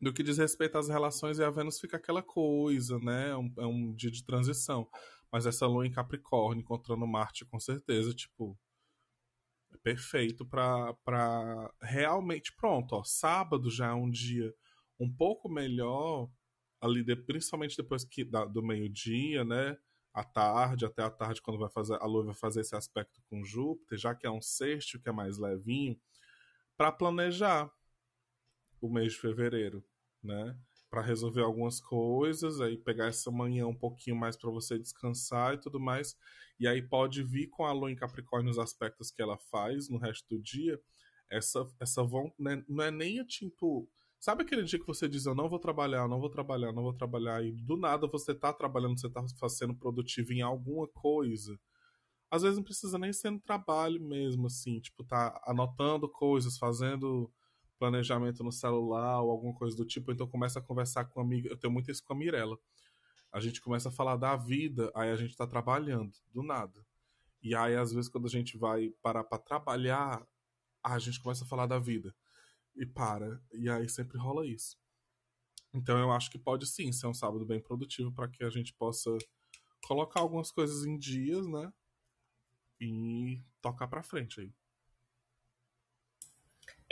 [0.00, 3.30] no que diz respeito às relações, e a Vênus fica aquela coisa, né?
[3.30, 4.88] É um, é um dia de transição.
[5.30, 8.58] Mas essa lua em Capricórnio, encontrando Marte, com certeza, tipo,
[9.72, 12.54] é perfeito para pra realmente.
[12.56, 13.04] Pronto, ó.
[13.04, 14.54] Sábado já é um dia
[14.98, 16.30] um pouco melhor,
[16.80, 19.76] ali, de, principalmente depois que da, do meio-dia, né?
[20.12, 23.44] À tarde, até a tarde, quando vai fazer, a lua vai fazer esse aspecto com
[23.44, 25.98] Júpiter, já que é um sexto, que é mais levinho,
[26.76, 27.70] para planejar
[28.80, 29.84] o mês de fevereiro
[30.22, 30.56] né?
[30.90, 35.58] Para resolver algumas coisas, aí pegar essa manhã um pouquinho mais para você descansar e
[35.58, 36.16] tudo mais.
[36.58, 39.98] E aí pode vir com a lua em Capricórnio os aspectos que ela faz no
[39.98, 40.80] resto do dia.
[41.30, 42.02] Essa, essa
[42.38, 42.64] né?
[42.68, 43.88] não é nem tipo.
[44.18, 46.92] Sabe aquele dia que você diz, eu não vou trabalhar, não vou trabalhar, não vou
[46.92, 51.58] trabalhar, e do nada você tá trabalhando, você tá sendo produtivo em alguma coisa.
[52.30, 57.32] Às vezes não precisa nem ser no trabalho mesmo, assim, tipo, tá anotando coisas, fazendo
[57.80, 61.48] planejamento no celular ou alguma coisa do tipo, então começa a conversar com amiga.
[61.48, 62.58] Eu tenho muito isso com a Mirella.
[63.32, 66.84] A gente começa a falar da vida, aí a gente tá trabalhando, do nada.
[67.42, 70.26] E aí, às vezes, quando a gente vai parar para trabalhar,
[70.84, 72.14] a gente começa a falar da vida.
[72.76, 73.42] E para.
[73.54, 74.78] E aí sempre rola isso.
[75.72, 78.74] Então eu acho que pode sim ser um sábado bem produtivo para que a gente
[78.74, 79.16] possa
[79.86, 81.72] colocar algumas coisas em dias, né?
[82.78, 84.52] E tocar para frente aí.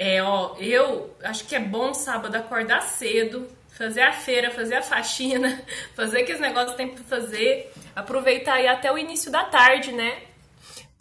[0.01, 4.83] É, ó, eu acho que é bom sábado acordar cedo, fazer a feira, fazer a
[4.83, 5.61] faxina,
[5.97, 10.23] fazer aqueles negócios que tem pra fazer, aproveitar aí até o início da tarde, né?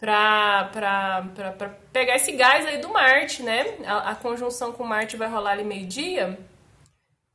[0.00, 3.76] Pra, pra, pra, pra pegar esse gás aí do Marte, né?
[3.86, 6.36] A, a conjunção com Marte vai rolar ali meio-dia.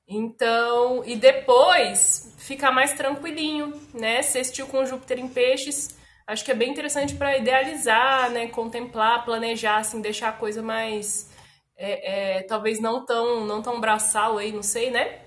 [0.05, 4.21] Então, e depois ficar mais tranquilinho, né?
[4.21, 5.97] Sextil com Júpiter em peixes,
[6.27, 8.47] acho que é bem interessante para idealizar, né?
[8.47, 11.32] Contemplar, planejar, assim, deixar a coisa mais
[11.77, 15.21] é, é, talvez não tão, não tão braçal aí, não sei, né?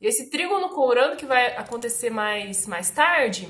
[0.00, 3.48] E esse trígono com Urano que vai acontecer mais, mais tarde,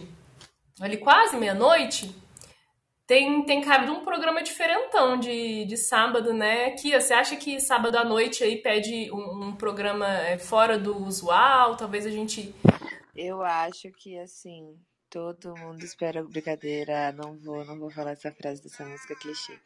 [0.80, 2.14] ali quase meia-noite,
[3.06, 6.70] tem, tem cabido um programa diferentão de, de sábado, né?
[6.72, 10.96] Kia, você acha que sábado à noite aí pede um, um programa é, fora do
[10.96, 11.76] usual?
[11.76, 12.54] Talvez a gente.
[13.16, 14.76] Eu acho que assim,
[15.10, 17.10] todo mundo espera brincadeira.
[17.10, 19.58] Não vou, não vou falar essa frase dessa música clichê.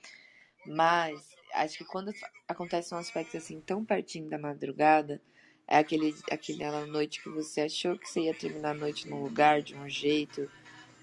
[0.67, 2.13] Mas acho que quando
[2.49, 5.21] acontece um aspecto assim tão pertinho da madrugada,
[5.67, 9.63] é aquele, aquela noite que você achou que você ia terminar a noite num lugar,
[9.63, 10.51] de um jeito,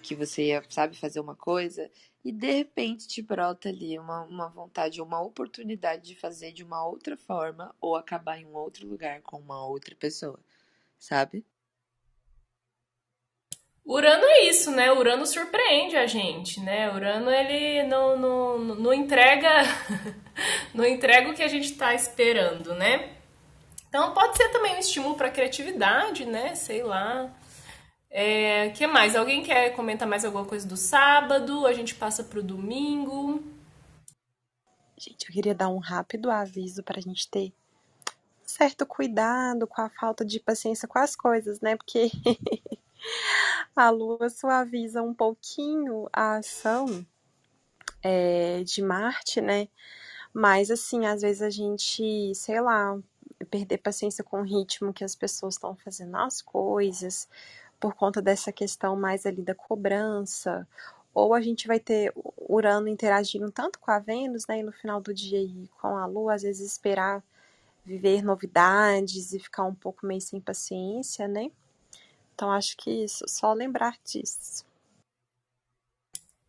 [0.02, 1.90] que você ia, sabe, fazer uma coisa,
[2.24, 6.86] e de repente te brota ali uma, uma vontade, uma oportunidade de fazer de uma
[6.86, 10.40] outra forma ou acabar em um outro lugar com uma outra pessoa,
[11.00, 11.46] sabe?
[13.86, 14.92] Urano é isso, né?
[14.92, 16.94] Urano surpreende a gente, né?
[16.94, 19.50] Urano ele não, não, não entrega
[20.74, 23.18] não entrega o que a gente está esperando, né?
[23.90, 26.56] Então pode ser também um estímulo para criatividade, né?
[26.56, 27.30] Sei lá.
[28.10, 29.16] É, que mais?
[29.16, 31.66] Alguém quer comentar mais alguma coisa do sábado?
[31.66, 33.44] A gente passa para o domingo.
[34.98, 37.52] Gente, eu queria dar um rápido aviso para a gente ter
[38.46, 41.76] certo cuidado com a falta de paciência com as coisas, né?
[41.76, 42.12] Porque
[43.76, 47.06] a lua suaviza um pouquinho a ação
[48.04, 49.68] é, de Marte, né?
[50.34, 52.98] Mas, assim, às vezes a gente, sei lá,
[53.50, 57.28] perder paciência com o ritmo que as pessoas estão fazendo as coisas,
[57.80, 60.68] por conta dessa questão mais ali da cobrança,
[61.14, 65.02] ou a gente vai ter Urano interagindo tanto com a Vênus, né, e no final
[65.02, 67.24] do dia e com a Lua, às vezes esperar
[67.84, 71.52] viver novidades e ficar um pouco meio sem paciência, né?
[72.42, 74.66] Então acho que isso, só lembrar disso.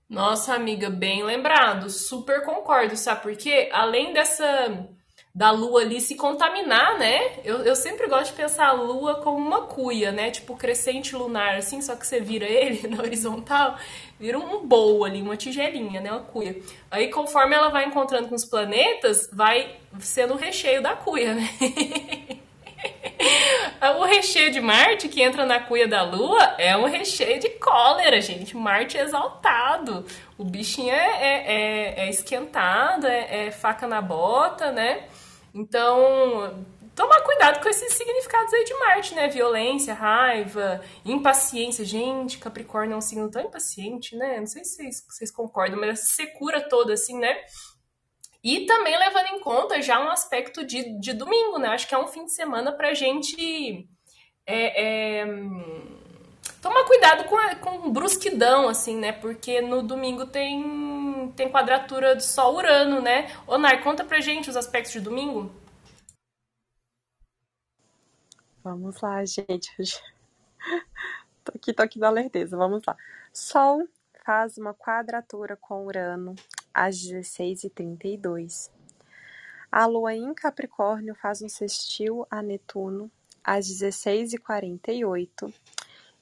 [0.08, 1.90] Nossa, amiga, bem lembrado.
[1.90, 3.68] Super concordo, sabe por quê?
[3.70, 4.88] Além dessa
[5.34, 7.40] da lua ali se contaminar, né?
[7.44, 10.30] Eu, eu sempre gosto de pensar a lua como uma cuia, né?
[10.30, 13.76] Tipo crescente lunar, assim, só que você vira ele na horizontal,
[14.18, 16.10] vira um bowl ali, uma tigelinha, né?
[16.10, 16.58] Uma cuia.
[16.90, 21.50] Aí conforme ela vai encontrando com os planetas, vai sendo o recheio da cuia, né?
[23.90, 28.20] o recheio de Marte, que entra na cuia da Lua, é um recheio de cólera,
[28.20, 28.56] gente.
[28.56, 30.06] Marte é exaltado.
[30.38, 35.08] O bichinho é, é, é, é esquentado, é, é faca na bota, né?
[35.52, 36.64] Então,
[36.94, 39.28] tomar cuidado com esses significados aí de Marte, né?
[39.28, 41.84] Violência, raiva, impaciência.
[41.84, 44.38] Gente, Capricórnio é um signo tão impaciente, né?
[44.38, 47.36] Não sei se vocês, vocês concordam, mas essa secura toda, assim, né?
[48.42, 51.68] E também levando em conta já um aspecto de, de domingo, né?
[51.68, 53.88] Acho que é um fim de semana pra gente
[54.44, 55.26] é, é,
[56.60, 59.12] tomar cuidado com, com brusquidão, assim, né?
[59.12, 63.32] Porque no domingo tem, tem quadratura de Sol-Urano, né?
[63.46, 65.52] Ô, Nar, conta pra gente os aspectos de domingo.
[68.64, 69.70] Vamos lá, gente.
[71.44, 72.56] tô aqui, tô aqui na alerteza.
[72.56, 72.96] Vamos lá.
[73.32, 73.88] Sol
[74.24, 76.34] faz uma quadratura com Urano
[76.74, 78.70] às 16h32.
[79.70, 83.10] A Lua em Capricórnio faz um sextil a Netuno
[83.42, 85.52] às 16h48.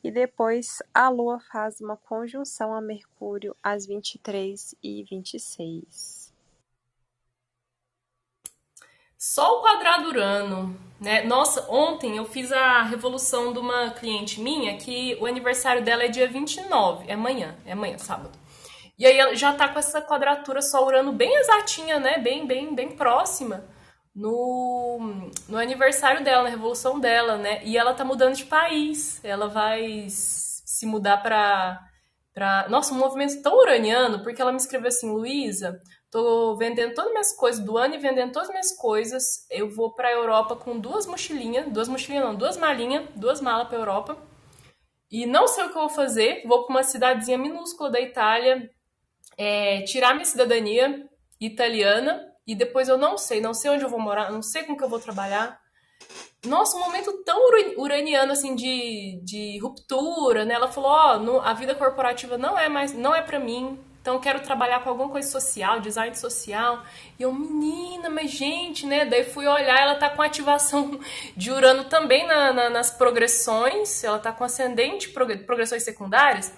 [0.02, 6.30] E depois a Lua faz uma conjunção a Mercúrio às 23h26.
[9.18, 11.22] Sol quadrado Urano, né?
[11.24, 16.08] Nossa, ontem eu fiz a revolução de uma cliente minha que o aniversário dela é
[16.08, 18.38] dia 29, é amanhã, é amanhã, sábado.
[19.00, 22.18] E aí já tá com essa quadratura Sol Urano bem exatinha, né?
[22.18, 23.66] Bem, bem, bem próxima
[24.14, 27.64] no, no aniversário dela, na revolução dela, né?
[27.64, 29.18] E ela tá mudando de país.
[29.24, 31.80] Ela vai se mudar pra.
[32.34, 32.66] pra...
[32.68, 37.12] Nossa, um movimento tão uraniano, porque ela me escreveu assim, Luísa, tô vendendo todas as
[37.12, 39.46] minhas coisas do ano e vendendo todas as minhas coisas.
[39.50, 43.78] Eu vou pra Europa com duas mochilinhas, duas mochilinhas não, duas malinhas, duas malas pra
[43.78, 44.18] Europa.
[45.10, 48.70] E não sei o que eu vou fazer, vou pra uma cidadezinha minúscula da Itália,
[49.36, 51.06] é, tirar minha cidadania
[51.40, 54.76] italiana e depois eu não sei, não sei onde eu vou morar, não sei com
[54.76, 55.58] que eu vou trabalhar.
[56.46, 57.38] Nossa, um momento tão
[57.76, 60.54] uraniano assim de, de ruptura, né?
[60.54, 63.78] Ela falou, ó, oh, a vida corporativa não é mais, não é para mim.
[64.00, 66.82] Então eu quero trabalhar com alguma coisa social, design social.
[67.18, 69.04] E eu, menina, mas gente, né?
[69.04, 70.98] Daí fui olhar, ela tá com ativação
[71.36, 74.02] de Urano também na, na, nas progressões.
[74.02, 76.52] Ela tá com ascendente, progressões secundárias.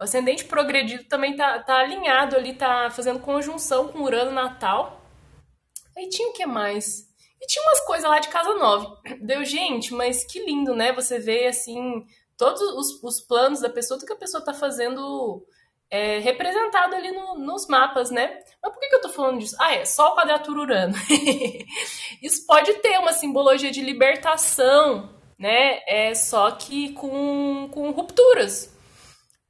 [0.00, 4.98] O ascendente progredido também tá, tá alinhado ali, tá fazendo conjunção com Urano natal.
[5.94, 7.06] Aí tinha o que mais?
[7.38, 8.98] E tinha umas coisas lá de Casa Nova.
[9.20, 10.90] Deu, gente, mas que lindo, né?
[10.94, 12.02] Você vê, assim,
[12.34, 15.44] todos os, os planos da pessoa, tudo que a pessoa tá fazendo
[15.90, 18.38] é, representado ali no, nos mapas, né?
[18.62, 19.56] Mas por que, que eu tô falando disso?
[19.60, 20.94] Ah, é só o quadratura Urano.
[22.22, 25.80] Isso pode ter uma simbologia de libertação, né?
[25.86, 28.69] É só que com, com rupturas.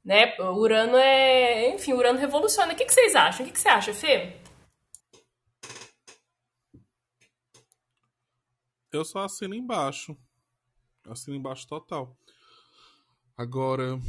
[0.03, 0.35] Né?
[0.39, 1.73] Urano é.
[1.75, 2.73] Enfim, Urano revoluciona.
[2.73, 3.45] O que, que vocês acham?
[3.45, 4.39] O que, que você acha, Fê?
[8.91, 10.17] Eu só assino embaixo.
[11.07, 12.17] Assino embaixo total.
[13.37, 13.99] Agora.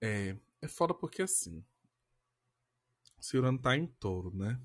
[0.00, 0.36] É.
[0.62, 1.62] É foda porque assim.
[3.20, 4.60] Cirano tá em touro, né?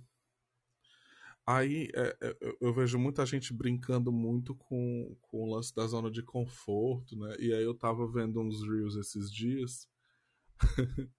[1.52, 6.12] Aí é, é, eu vejo muita gente brincando muito com, com o lance da zona
[6.12, 7.36] de conforto, né?
[7.40, 9.90] E aí eu tava vendo uns reels esses dias.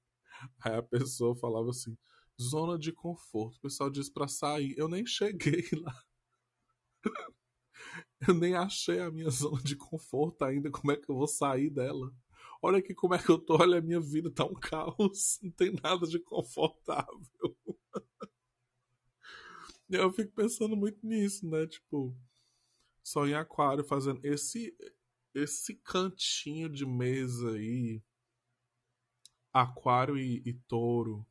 [0.62, 1.98] aí a pessoa falava assim:
[2.40, 3.56] zona de conforto.
[3.56, 4.72] O pessoal diz pra sair.
[4.78, 6.00] Eu nem cheguei lá.
[8.28, 10.70] Eu nem achei a minha zona de conforto ainda.
[10.70, 12.08] Como é que eu vou sair dela?
[12.62, 13.56] Olha aqui como é que eu tô.
[13.60, 15.40] Olha, a minha vida tá um caos.
[15.42, 17.20] Não tem nada de confortável.
[19.90, 21.66] Eu fico pensando muito nisso, né?
[21.66, 22.16] Tipo,
[23.02, 24.74] só em aquário fazendo esse
[25.34, 28.02] esse cantinho de mesa aí,
[29.52, 31.24] aquário e, e touro,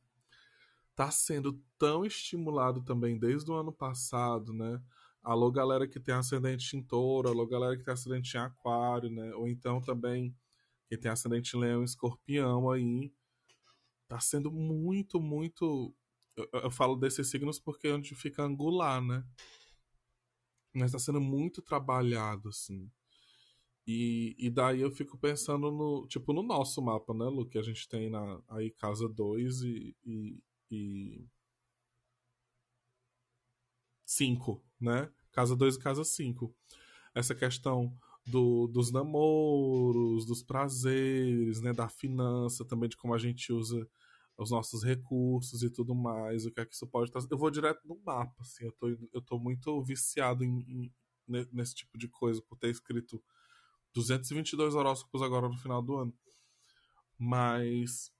[0.94, 4.80] tá sendo tão estimulado também desde o ano passado, né?
[5.22, 9.34] Alô, galera que tem ascendente em touro, alô, galera que tem ascendente em aquário, né?
[9.34, 10.34] Ou então também
[10.88, 13.12] quem tem ascendente em leão e escorpião aí.
[14.08, 15.94] Tá sendo muito, muito.
[16.36, 19.24] Eu, eu falo desses signos porque é onde fica angular, né?
[20.74, 22.90] Mas tá sendo muito trabalhado, assim.
[23.86, 27.46] E, e daí eu fico pensando no, tipo, no nosso mapa, né, Lu?
[27.46, 30.38] Que a gente tem na, aí casa 2 e, e,
[30.70, 31.28] e
[34.06, 35.10] 5, né?
[35.32, 36.54] Casa 2 e casa 5.
[37.14, 37.92] Essa questão
[38.26, 41.72] do, dos namoros, dos prazeres, né?
[41.72, 43.88] Da finança, também de como a gente usa
[44.42, 47.28] os nossos recursos e tudo mais, o que é que isso pode trazer.
[47.30, 50.92] Eu vou direto no mapa, assim, eu tô, eu tô muito viciado em, em,
[51.52, 53.22] nesse tipo de coisa, por ter escrito
[53.92, 56.14] 222 horóscopos agora no final do ano.
[57.18, 58.10] Mas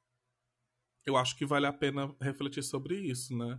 [1.07, 3.59] eu acho que vale a pena refletir sobre isso, né?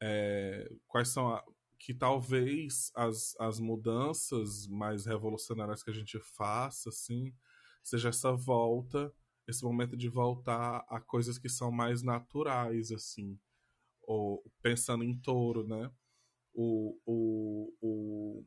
[0.00, 1.44] É, quais são a,
[1.76, 7.34] que talvez as, as mudanças mais revolucionárias que a gente faça, assim,
[7.82, 9.12] seja essa volta
[9.46, 13.38] esse momento de voltar a coisas que são mais naturais, assim.
[14.02, 15.90] Ou, pensando em touro, né?
[16.52, 18.44] O, o, o,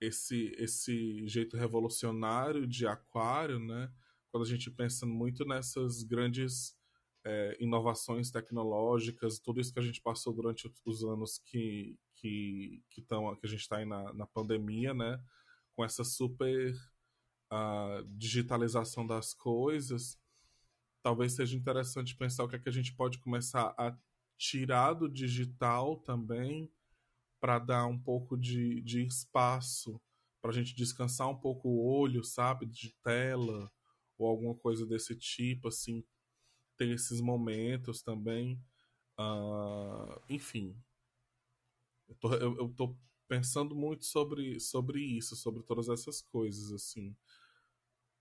[0.00, 3.90] esse, esse jeito revolucionário de aquário, né?
[4.30, 6.76] Quando a gente pensa muito nessas grandes
[7.24, 13.02] é, inovações tecnológicas, tudo isso que a gente passou durante os anos que, que, que,
[13.02, 15.20] tão, que a gente está aí na, na pandemia, né?
[15.74, 16.74] Com essa super
[17.50, 20.18] a digitalização das coisas,
[21.02, 23.96] talvez seja interessante pensar o que é que a gente pode começar a
[24.36, 26.70] tirar do digital também
[27.40, 30.00] para dar um pouco de, de espaço
[30.40, 33.70] para a gente descansar um pouco o olho, sabe, de tela
[34.18, 36.04] ou alguma coisa desse tipo, assim,
[36.76, 38.60] tem esses momentos também.
[39.18, 40.76] Uh, enfim,
[42.08, 42.96] eu tô, eu, eu tô
[43.28, 47.16] pensando muito sobre, sobre isso, sobre todas essas coisas, assim.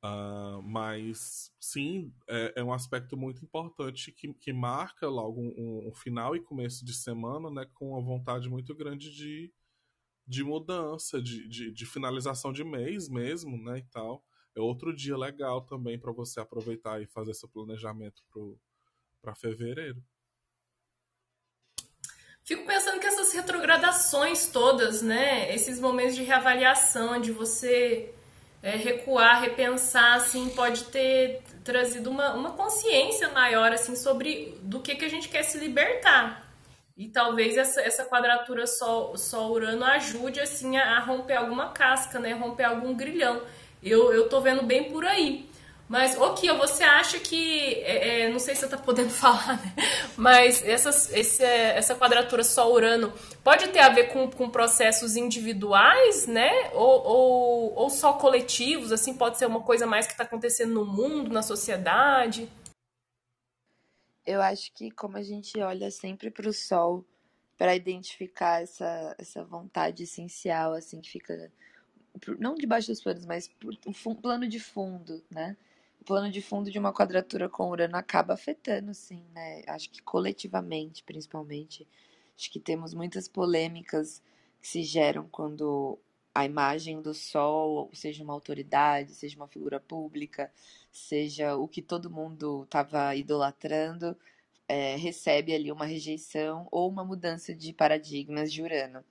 [0.05, 5.93] Uh, mas sim, é, é, um aspecto muito importante que, que marca logo um, um,
[5.93, 9.51] final e começo de semana, né, com uma vontade muito grande de,
[10.27, 14.23] de mudança, de, de, de finalização de mês mesmo, né, e tal.
[14.55, 18.21] É outro dia legal também para você aproveitar e fazer seu planejamento
[19.21, 20.03] para fevereiro.
[22.43, 28.13] Fico pensando que essas retrogradações todas, né, esses momentos de reavaliação, de você
[28.65, 34.95] é, recuar, repensar, assim, pode ter trazido uma, uma consciência maior, assim, sobre do que,
[34.95, 36.51] que a gente quer se libertar.
[36.97, 42.17] E talvez essa, essa quadratura Sol, Sol Urano ajude, assim, a, a romper alguma casca,
[42.17, 42.33] né?
[42.33, 43.43] Romper algum grilhão.
[43.83, 45.47] Eu, eu tô vendo bem por aí.
[45.87, 47.75] Mas, ô Kia, você acha que.
[47.83, 49.75] É, é, não sei se você tá podendo falar, né?
[50.17, 53.13] Mas essas, esse, essa quadratura Sol-Urano
[53.43, 56.71] pode ter a ver com, com processos individuais, né?
[56.73, 60.85] Ou, ou, ou só coletivos, assim, pode ser uma coisa mais que está acontecendo no
[60.85, 62.49] mundo, na sociedade?
[64.25, 67.05] Eu acho que como a gente olha sempre para o Sol
[67.57, 71.51] para identificar essa, essa vontade essencial, assim, que fica
[72.39, 73.77] não debaixo dos panos, mas por
[74.07, 75.55] um plano de fundo, né?
[76.05, 79.63] Plano de fundo de uma quadratura com Urano acaba afetando, sim, né?
[79.67, 81.87] Acho que coletivamente, principalmente.
[82.37, 84.21] Acho que temos muitas polêmicas
[84.61, 85.99] que se geram quando
[86.33, 90.51] a imagem do Sol, seja uma autoridade, seja uma figura pública,
[90.91, 94.17] seja o que todo mundo estava idolatrando,
[94.67, 99.03] é, recebe ali uma rejeição ou uma mudança de paradigmas de Urano.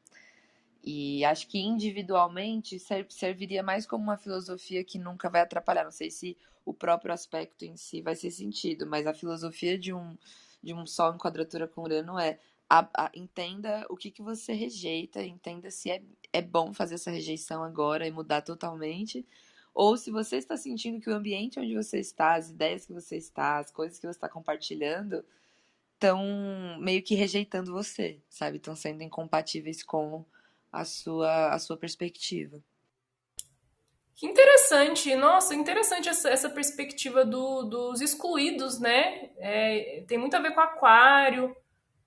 [0.87, 2.79] E acho que individualmente
[3.09, 5.85] serviria mais como uma filosofia que nunca vai atrapalhar.
[5.85, 9.95] Não sei se o próprio aspecto em si vai ser sentido, mas a filosofia de
[9.95, 10.17] um,
[10.63, 14.53] de um Sol em quadratura com Urano é a, a, entenda o que, que você
[14.53, 19.27] rejeita, entenda se é, é bom fazer essa rejeição agora e mudar totalmente,
[19.75, 23.17] ou se você está sentindo que o ambiente onde você está, as ideias que você
[23.17, 25.25] está, as coisas que você está compartilhando,
[25.95, 28.59] estão meio que rejeitando você, sabe?
[28.59, 30.25] Estão sendo incompatíveis com
[30.75, 32.61] a sua, a sua perspectiva.
[34.17, 39.31] Que interessante, nossa, interessante essa, essa perspectiva do, dos excluídos, né?
[39.39, 41.57] É, tem muito a ver com aquário,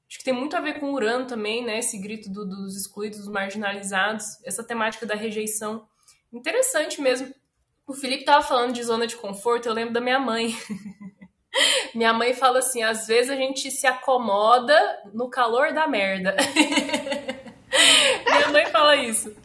[0.07, 1.79] acho que tem muito a ver com Urano também, né?
[1.79, 5.87] Esse grito do, dos excluídos, dos marginalizados, essa temática da rejeição.
[6.31, 7.33] Interessante mesmo.
[7.85, 10.55] O Felipe tava falando de zona de conforto, eu lembro da minha mãe.
[11.95, 14.75] minha mãe fala assim: às vezes a gente se acomoda
[15.13, 16.35] no calor da merda.
[18.77, 19.35] Fala isso.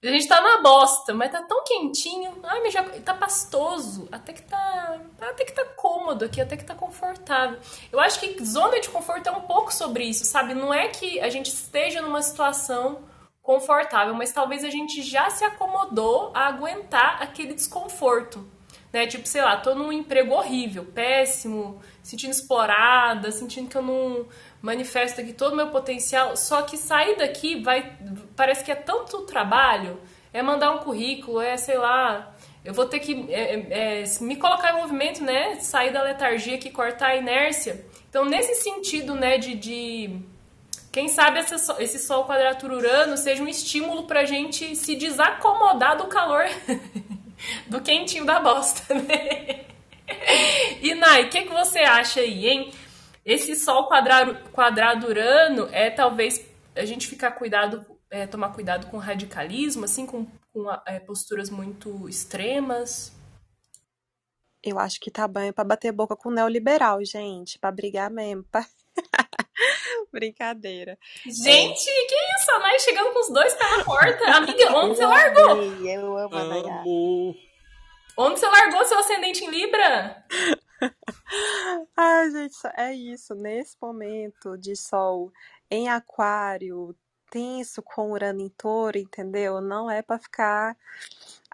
[0.00, 2.38] A gente tá na bosta, mas tá tão quentinho.
[2.44, 4.08] Ai, mas já tá pastoso.
[4.12, 5.00] Até que tá.
[5.20, 7.58] Até que tá cômodo aqui, até que tá confortável.
[7.90, 10.54] Eu acho que zona de conforto é um pouco sobre isso, sabe?
[10.54, 13.00] Não é que a gente esteja numa situação
[13.42, 18.48] confortável, mas talvez a gente já se acomodou a aguentar aquele desconforto.
[18.92, 19.08] Né?
[19.08, 24.26] Tipo, sei lá, tô num emprego horrível, péssimo, sentindo explorada, sentindo que eu não
[24.62, 27.96] manifesto aqui todo o meu potencial, só que sair daqui vai
[28.36, 30.00] parece que é tanto trabalho,
[30.32, 32.34] é mandar um currículo, é, sei lá,
[32.64, 35.56] eu vou ter que é, é, é me colocar em movimento, né?
[35.60, 37.84] Sair da letargia que cortar a inércia.
[38.08, 40.20] Então, nesse sentido, né, de, de
[40.92, 41.40] quem sabe
[41.78, 46.44] esse Sol quadratura Urano seja um estímulo pra gente se desacomodar do calor,
[47.66, 49.60] do quentinho da bosta, né?
[50.82, 52.72] E Nai, o que, que você acha aí, hein?
[53.30, 58.96] Esse Sol quadrado, quadrado Urano é talvez a gente ficar cuidado, é, tomar cuidado com
[58.96, 63.12] radicalismo, assim, com, com é, posturas muito extremas.
[64.60, 68.42] Eu acho que tá bem para bater boca com o neoliberal, gente, para brigar mesmo.
[68.50, 68.66] Pra...
[70.12, 70.98] Brincadeira.
[71.24, 72.06] Gente, é.
[72.06, 72.50] que isso?
[72.50, 74.24] A Nai chegando com os dois pés na porta.
[74.38, 75.62] Amiga, onde você largou?
[75.86, 76.82] Eu amo a Nayara.
[78.18, 80.26] Onde você largou seu ascendente em Libra?
[81.96, 83.34] Ai, gente, é isso.
[83.34, 85.32] Nesse momento de sol
[85.70, 86.94] em aquário,
[87.30, 89.60] tenso com Urano em touro, entendeu?
[89.60, 90.76] Não é para ficar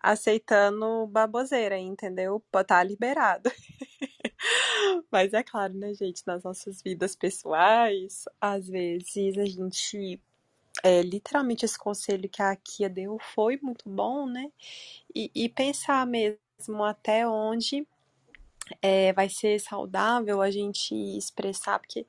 [0.02, 2.42] aceitando baboseira, entendeu?
[2.66, 3.50] Tá liberado.
[5.10, 10.20] Mas é claro, né, gente, nas nossas vidas pessoais, às vezes a gente.
[10.82, 14.52] É, literalmente esse conselho que a Kia deu foi muito bom, né?
[15.14, 17.86] E, e pensar mesmo até onde
[18.82, 22.06] é, vai ser saudável a gente expressar, porque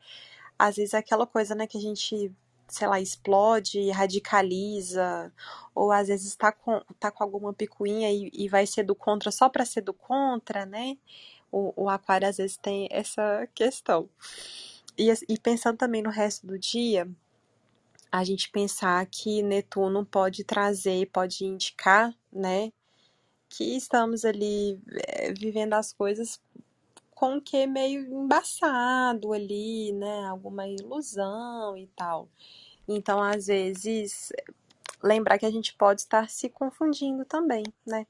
[0.58, 2.32] às vezes é aquela coisa, né, que a gente,
[2.68, 5.32] sei lá, explode, radicaliza,
[5.76, 9.32] ou às vezes tá com, tá com alguma picuinha e, e vai ser do contra
[9.32, 10.98] só para ser do contra, né?
[11.52, 14.10] O, o aquário às vezes tem essa questão.
[14.98, 17.08] E, e pensando também no resto do dia,
[18.12, 22.72] a gente pensar que Netuno pode trazer, pode indicar, né,
[23.50, 26.40] que estamos ali é, vivendo as coisas
[27.12, 30.26] com o que meio embaçado ali, né?
[30.28, 32.30] Alguma ilusão e tal.
[32.88, 34.32] Então, às vezes,
[35.04, 38.06] lembrar que a gente pode estar se confundindo também, né?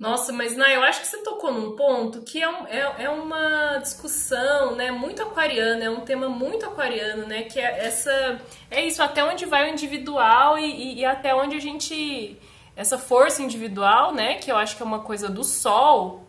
[0.00, 3.10] Nossa, mas Nai, eu acho que você tocou num ponto que é, um, é, é,
[3.10, 8.82] uma discussão, né, muito aquariana, é um tema muito aquariano, né, que é essa, é
[8.86, 12.38] isso, até onde vai o individual e, e, e até onde a gente,
[12.80, 16.26] essa força individual, né, que eu acho que é uma coisa do sol,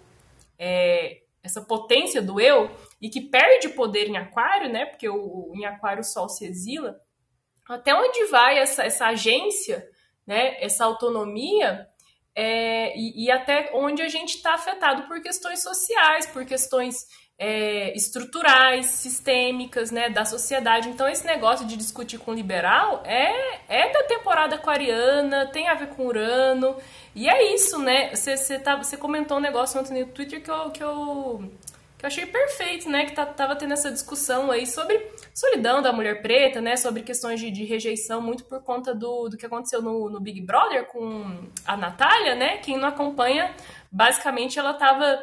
[0.59, 2.69] é, essa potência do eu
[3.01, 4.85] e que perde poder em aquário, né?
[4.85, 6.99] Porque o, em aquário o sol se exila.
[7.67, 9.87] Até onde vai essa, essa agência,
[10.27, 10.61] né?
[10.61, 11.87] Essa autonomia
[12.35, 17.07] é, e, e, até onde a gente está afetado por questões sociais, por questões
[17.43, 20.89] é, estruturais, sistêmicas, né, da sociedade.
[20.89, 25.87] Então, esse negócio de discutir com liberal é, é da temporada aquariana, tem a ver
[25.87, 26.77] com Urano,
[27.15, 28.15] e é isso, né?
[28.15, 31.51] Você, tá, comentou um negócio ontem no Twitter que eu, que eu,
[31.97, 33.05] que eu achei perfeito, né?
[33.05, 36.75] Que tá, tava tendo essa discussão aí sobre solidão da mulher preta, né?
[36.75, 40.41] Sobre questões de, de rejeição, muito por conta do, do que aconteceu no, no Big
[40.41, 42.57] Brother com a Natália, né?
[42.57, 43.51] Quem não acompanha,
[43.91, 45.19] basicamente ela tava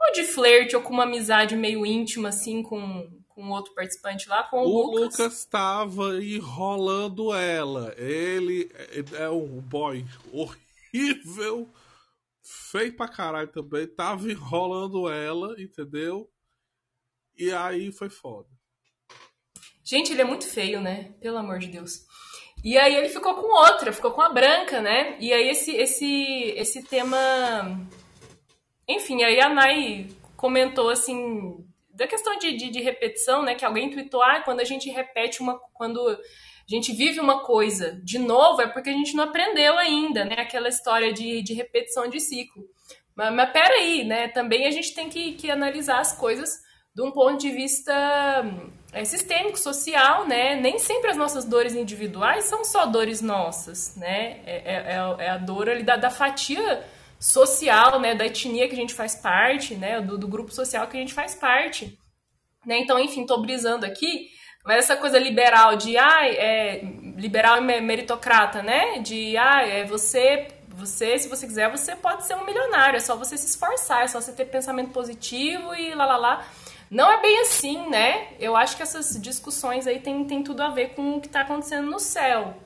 [0.00, 4.44] ou de flerte ou com uma amizade meio íntima, assim, com, com outro participante lá,
[4.44, 5.18] com o, o Lucas.
[5.18, 7.94] O Lucas estava enrolando ela.
[7.96, 11.68] Ele é, é um boy horrível,
[12.42, 13.86] feio pra caralho também.
[13.86, 16.30] Tava enrolando ela, entendeu?
[17.36, 18.48] E aí foi foda.
[19.84, 21.14] Gente, ele é muito feio, né?
[21.20, 22.06] Pelo amor de Deus.
[22.62, 25.16] E aí ele ficou com outra, ficou com a branca, né?
[25.18, 27.88] E aí esse, esse, esse tema
[28.94, 31.64] enfim, aí a Nai comentou assim
[32.00, 33.54] da questão de, de, de, repetição, né?
[33.54, 35.60] Que alguém tweetou, ah, quando a gente repete uma.
[35.74, 36.18] Quando a
[36.66, 40.36] gente vive uma coisa de novo, é porque a gente não aprendeu ainda, né?
[40.38, 42.64] Aquela história de, de repetição de ciclo.
[43.14, 44.28] Mas, mas peraí, né?
[44.28, 46.48] Também a gente tem que, que analisar as coisas
[46.94, 47.92] de um ponto de vista
[48.92, 50.56] é, sistêmico, social, né?
[50.56, 54.40] Nem sempre as nossas dores individuais são só dores nossas, né?
[54.46, 56.82] É, é, é, é a dor ali da, da fatia
[57.20, 60.96] social, né, da etnia que a gente faz parte, né, do, do grupo social que
[60.96, 61.98] a gente faz parte.
[62.64, 62.78] Né?
[62.78, 64.28] Então, enfim, tô brisando aqui,
[64.64, 66.80] mas essa coisa liberal de, ah, é,
[67.16, 72.36] liberal e meritocrata, né, de, ah, é você, você, se você quiser, você pode ser
[72.36, 76.06] um milionário, é só você se esforçar, é só você ter pensamento positivo e lá,
[76.06, 76.46] lá, lá.
[76.90, 78.28] Não é bem assim, né?
[78.40, 81.42] Eu acho que essas discussões aí tem, tem tudo a ver com o que está
[81.42, 82.56] acontecendo no céu.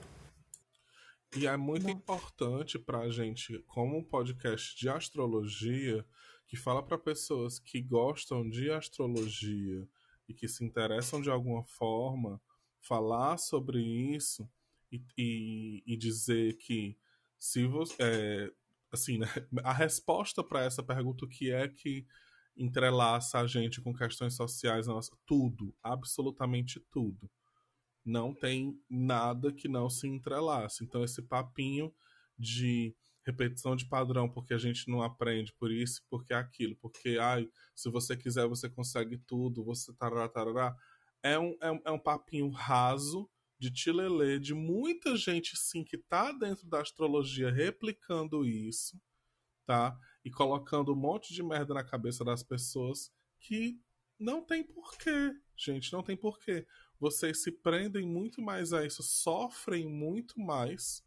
[1.36, 1.90] E é muito Não.
[1.90, 6.04] importante para a gente, como um podcast de astrologia,
[6.46, 9.88] que fala para pessoas que gostam de astrologia
[10.28, 12.40] e que se interessam de alguma forma,
[12.80, 14.48] falar sobre isso
[14.92, 16.96] e, e, e dizer que
[17.38, 17.94] se você.
[17.98, 18.52] É,
[18.92, 19.26] assim, né,
[19.64, 22.06] a resposta para essa pergunta que é que
[22.56, 27.28] entrelaça a gente com questões sociais, nossa, tudo, absolutamente tudo.
[28.04, 30.84] Não tem nada que não se entrelace.
[30.84, 31.92] Então, esse papinho
[32.38, 32.94] de
[33.24, 37.48] repetição de padrão, porque a gente não aprende por isso, porque é aquilo, porque, ai,
[37.74, 40.76] se você quiser, você consegue tudo, você tarará, tarará,
[41.22, 43.28] é um, é um, é um papinho raso
[43.58, 49.00] de tilelê, de muita gente, sim, que tá dentro da astrologia replicando isso,
[49.64, 49.98] tá?
[50.22, 53.80] E colocando um monte de merda na cabeça das pessoas que
[54.18, 56.66] não tem porquê, gente, não tem porquê.
[57.04, 61.04] Vocês se prendem muito mais a isso, sofrem muito mais,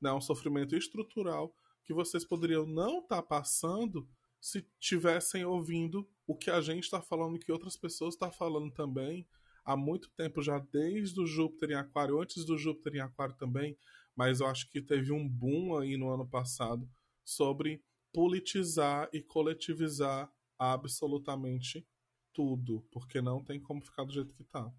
[0.00, 0.10] né?
[0.10, 4.08] Um sofrimento estrutural que vocês poderiam não estar tá passando
[4.40, 8.72] se tivessem ouvindo o que a gente está falando, que outras pessoas estão tá falando
[8.72, 9.28] também
[9.66, 13.76] há muito tempo já, desde o Júpiter em Aquário, antes do Júpiter em Aquário também,
[14.16, 16.90] mas eu acho que teve um boom aí no ano passado
[17.22, 17.84] sobre
[18.14, 21.86] politizar e coletivizar absolutamente
[22.32, 24.72] tudo, porque não tem como ficar do jeito que tá.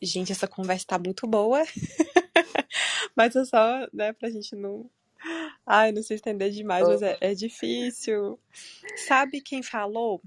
[0.00, 1.62] Gente, essa conversa tá muito boa.
[3.16, 4.90] mas é só, né, pra gente não.
[5.66, 8.38] Ai, não se estender demais, mas é, é difícil.
[9.08, 10.22] Sabe quem falou?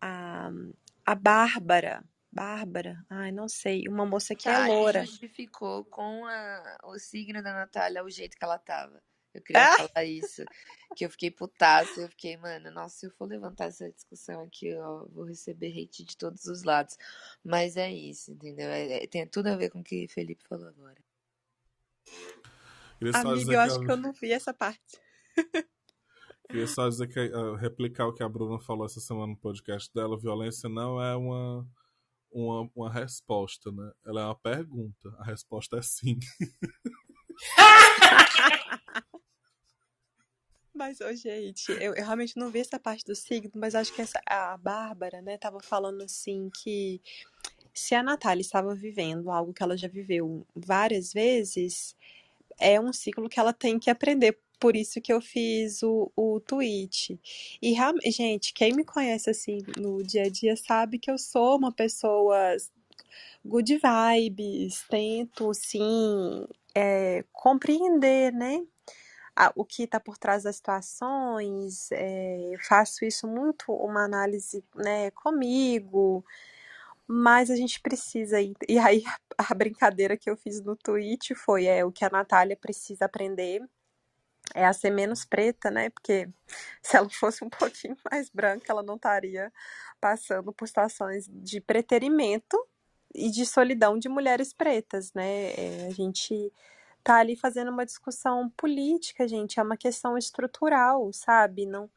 [0.00, 0.50] A,
[1.04, 2.04] a Bárbara.
[2.30, 5.06] Bárbara, ai, não sei, uma moça que é tá, é loura.
[5.06, 9.02] justificou com a, o signo da Natália o jeito que ela tava.
[9.36, 9.88] Eu queria ah!
[9.88, 10.44] falar isso.
[10.96, 12.00] Que eu fiquei putaça.
[12.00, 16.04] Eu fiquei, mano, nossa, se eu for levantar essa discussão aqui, eu vou receber hate
[16.04, 16.96] de todos os lados.
[17.44, 18.68] Mas é isso, entendeu?
[18.68, 20.96] É, é, tem tudo a ver com o que o Felipe falou agora.
[23.14, 24.98] Amiga, eu acho que eu não vi essa parte.
[26.48, 29.92] Queria só dizer que uh, replicar o que a Bruna falou essa semana no podcast
[29.92, 31.68] dela, violência não é uma,
[32.30, 33.92] uma, uma resposta, né?
[34.06, 35.14] Ela é uma pergunta.
[35.18, 36.18] A resposta é sim.
[40.76, 44.20] Mas, gente, eu, eu, realmente não vi essa parte do signo, mas acho que essa,
[44.26, 47.00] a Bárbara, né, tava falando assim que
[47.72, 51.96] se a Natália estava vivendo algo que ela já viveu várias vezes,
[52.58, 54.38] é um ciclo que ela tem que aprender.
[54.58, 57.18] Por isso que eu fiz o, o tweet.
[57.60, 57.74] E,
[58.10, 62.56] gente, quem me conhece assim no dia a dia sabe que eu sou uma pessoa
[63.44, 68.62] good vibes, tento, sim, é, compreender, né?
[69.36, 75.10] A, o que está por trás das situações, é, faço isso muito, uma análise né,
[75.12, 76.24] comigo,
[77.06, 78.38] mas a gente precisa.
[78.68, 79.04] E aí
[79.38, 83.62] a brincadeira que eu fiz no tweet foi é o que a Natália precisa aprender
[84.54, 85.90] é a ser menos preta, né?
[85.90, 86.28] Porque
[86.82, 89.52] se ela fosse um pouquinho mais branca, ela não estaria
[90.00, 92.56] passando por situações de preterimento
[93.14, 95.52] e de solidão de mulheres pretas, né?
[95.52, 96.52] É, a gente
[97.06, 101.64] tá ali fazendo uma discussão política, gente, é uma questão estrutural, sabe?
[101.64, 101.88] Não,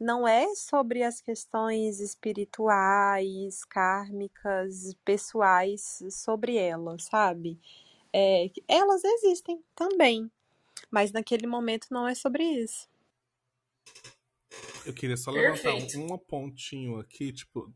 [0.00, 7.60] não é sobre as questões espirituais, kármicas, pessoais, sobre elas, sabe?
[8.10, 10.32] É, elas existem também,
[10.90, 12.88] mas naquele momento não é sobre isso.
[14.86, 17.70] Eu queria só levantar um, um pontinho aqui, tipo,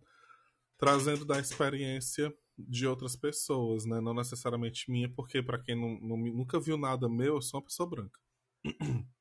[0.79, 4.01] trazendo da experiência de outras pessoas, né?
[4.01, 7.65] Não necessariamente minha, porque para quem não, não, nunca viu nada meu, eu sou uma
[7.67, 8.21] pessoa branca.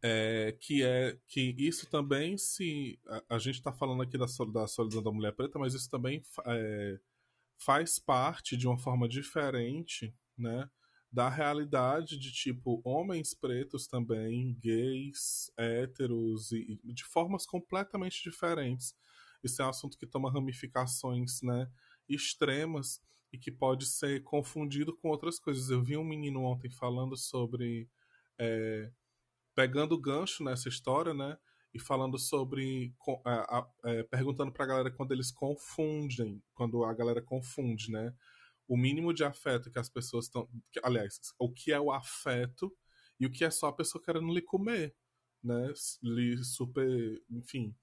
[0.00, 4.68] É, que é que isso também se a, a gente está falando aqui da, da
[4.68, 7.00] solidão da mulher preta, mas isso também é,
[7.58, 10.70] faz parte de uma forma diferente, né?
[11.10, 18.94] Da realidade de tipo homens pretos também, gays, héteros e, e de formas completamente diferentes.
[19.42, 21.68] Isso é um assunto que toma ramificações, né?
[22.08, 23.00] Extremas
[23.32, 25.70] e que pode ser confundido com outras coisas.
[25.70, 27.88] Eu vi um menino ontem falando sobre.
[28.38, 28.90] É,
[29.54, 31.36] pegando gancho nessa história, né?
[31.74, 32.94] E falando sobre.
[33.84, 38.14] É, é, perguntando pra galera quando eles confundem, quando a galera confunde, né?
[38.66, 40.48] O mínimo de afeto que as pessoas estão.
[40.82, 42.74] Aliás, o que é o afeto
[43.20, 44.94] e o que é só a pessoa querendo lhe comer,
[45.42, 45.72] né?
[46.02, 47.22] Lhe super.
[47.30, 47.74] Enfim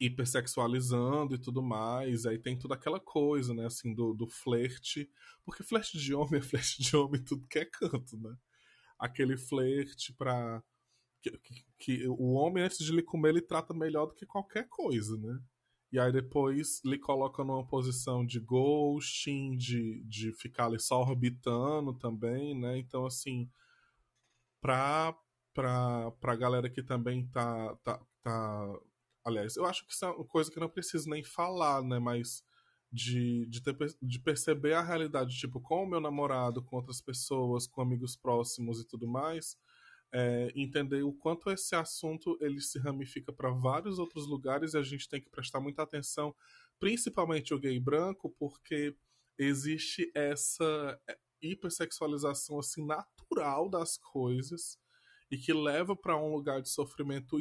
[0.00, 2.24] hipersexualizando e tudo mais.
[2.24, 5.10] Aí tem toda aquela coisa, né, assim, do, do flerte.
[5.44, 8.34] Porque flerte de homem é flerte de homem tudo que é canto, né?
[8.98, 10.62] Aquele flerte pra.
[11.22, 14.66] Que, que, que, o homem, antes de lhe comer, ele trata melhor do que qualquer
[14.68, 15.38] coisa, né?
[15.92, 21.92] E aí depois lhe coloca numa posição de ghosting, de, de ficar ali só orbitando
[21.92, 22.78] também, né?
[22.78, 23.50] Então, assim,
[24.60, 25.14] pra,
[25.52, 28.80] pra, pra galera que também tá, tá, tá
[29.24, 31.98] Aliás, eu acho que isso é uma coisa que não preciso nem falar, né?
[31.98, 32.44] Mas
[32.92, 37.66] de, de, ter, de perceber a realidade, tipo, com o meu namorado, com outras pessoas,
[37.66, 39.56] com amigos próximos e tudo mais,
[40.12, 44.82] é, entender o quanto esse assunto ele se ramifica para vários outros lugares e a
[44.82, 46.34] gente tem que prestar muita atenção,
[46.80, 48.96] principalmente o gay branco, porque
[49.38, 54.78] existe essa é, hipersexualização assim natural das coisas
[55.30, 57.38] e que leva para um lugar de sofrimento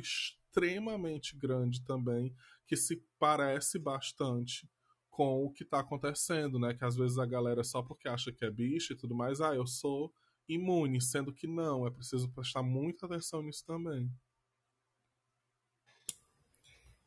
[0.50, 2.34] extremamente grande também,
[2.68, 4.68] que se parece bastante
[5.10, 6.74] com o que está acontecendo, né?
[6.74, 9.54] Que às vezes a galera só porque acha que é bicho e tudo mais, ah,
[9.54, 10.12] eu sou
[10.48, 14.10] imune, sendo que não, é preciso prestar muita atenção nisso também.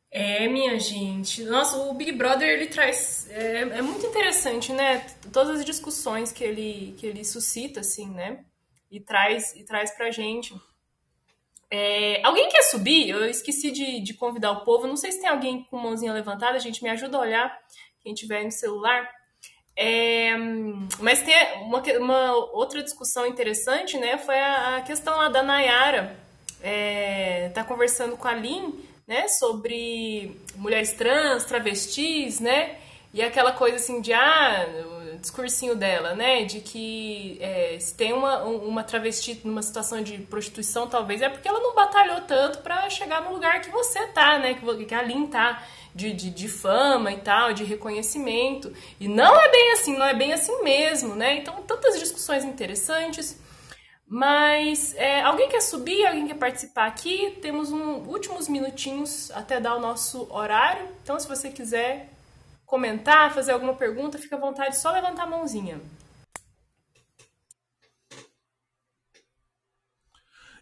[0.09, 1.43] É, minha gente.
[1.43, 3.27] Nossa, o Big Brother ele traz.
[3.31, 4.99] É, é, muito interessante, né?
[5.33, 8.45] Todas as discussões que ele, que ele suscita, assim, né?
[8.91, 10.53] E traz, e traz pra gente.
[11.75, 13.09] É, alguém quer subir?
[13.09, 14.85] Eu esqueci de, de convidar o povo.
[14.85, 16.83] Não sei se tem alguém com mãozinha levantada, gente.
[16.83, 17.59] Me ajuda a olhar.
[17.99, 19.09] Quem tiver no celular.
[19.75, 20.37] É,
[20.99, 24.19] mas tem uma, uma, outra discussão interessante, né?
[24.19, 26.15] Foi a, a questão lá da Nayara.
[26.61, 29.27] É, tá conversando com a Lin, né?
[29.27, 32.77] Sobre mulheres trans, travestis, né?
[33.11, 34.67] E aquela coisa assim de, ah,
[35.23, 36.43] discursinho dela, né?
[36.43, 41.47] De que é, se tem uma, uma travesti numa situação de prostituição, talvez é porque
[41.47, 44.53] ela não batalhou tanto para chegar no lugar que você tá, né?
[44.53, 45.63] Que, que a Lin tá
[45.95, 48.71] de, de, de, fama e tal, de reconhecimento.
[48.99, 51.37] E não é bem assim, não é bem assim mesmo, né?
[51.37, 53.41] Então, tantas discussões interessantes.
[54.05, 56.05] Mas é, alguém quer subir?
[56.05, 57.39] Alguém quer participar aqui?
[57.41, 60.87] Temos um, últimos minutinhos até dar o nosso horário.
[61.01, 62.12] Então, se você quiser
[62.73, 65.79] comentar, fazer alguma pergunta, fica à vontade, só levantar a mãozinha.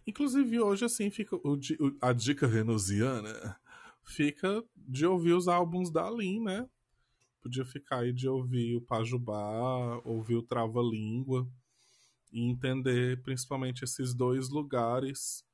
[0.06, 1.58] Inclusive, hoje, assim, fica o,
[2.02, 3.58] a dica venusiana
[4.04, 6.70] fica de ouvir os álbuns da Lin, né?
[7.42, 11.48] Podia ficar aí de ouvir o Pajubá, ouvir o Trava Língua
[12.30, 15.46] e entender principalmente esses dois lugares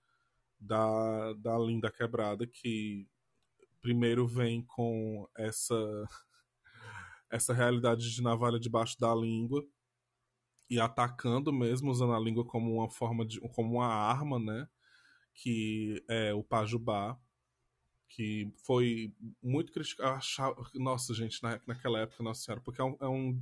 [0.60, 3.08] da, da Linda Quebrada que
[3.80, 5.78] primeiro vem com essa
[7.30, 9.66] essa realidade de navalha debaixo da língua
[10.70, 14.68] e atacando mesmo usando a língua como uma forma de como uma arma, né?
[15.34, 17.20] Que é o Pajubá
[18.10, 20.20] que foi muito criticado.
[20.76, 23.40] Nossa, gente, na, naquela época, Nossa Senhora, porque é um, é um,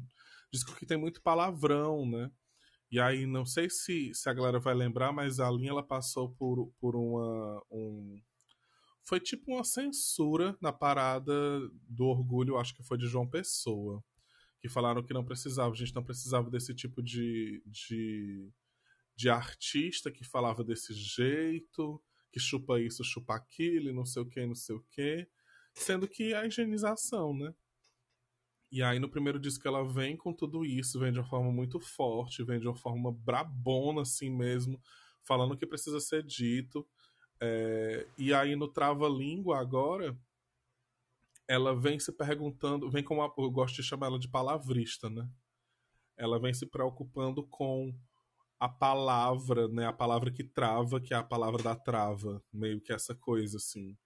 [0.51, 2.31] disco que tem muito palavrão, né?
[2.91, 6.29] E aí, não sei se, se a galera vai lembrar, mas a linha ela passou
[6.31, 7.61] por, por uma.
[7.71, 8.21] Um...
[9.05, 11.33] Foi tipo uma censura na parada
[11.87, 14.03] do orgulho, acho que foi de João Pessoa.
[14.59, 18.51] Que falaram que não precisava, a gente não precisava desse tipo de, de,
[19.15, 22.01] de artista que falava desse jeito
[22.35, 25.25] que chupa isso, chupa aquilo, não sei o que, não sei o que.
[25.73, 27.55] Sendo que é a higienização, né?
[28.69, 31.79] E aí no primeiro disco ela vem com tudo isso, vem de uma forma muito
[31.79, 34.81] forte, vem de uma forma brabona assim mesmo,
[35.23, 36.85] falando o que precisa ser dito.
[37.41, 38.07] É...
[38.17, 40.17] E aí no Trava Língua agora,
[41.47, 45.29] ela vem se perguntando, vem como eu gosto de chamar ela de palavrista, né?
[46.17, 47.93] Ela vem se preocupando com
[48.59, 49.85] a palavra, né?
[49.85, 53.97] A palavra que trava, que é a palavra da trava, meio que essa coisa assim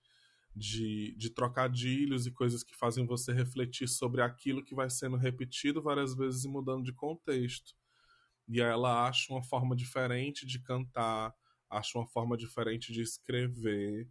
[0.55, 5.81] de, de trocadilhos e coisas que fazem você refletir sobre aquilo que vai sendo repetido
[5.81, 7.73] várias vezes e mudando de contexto.
[8.47, 11.33] E aí ela acha uma forma diferente de cantar,
[11.69, 14.07] acha uma forma diferente de escrever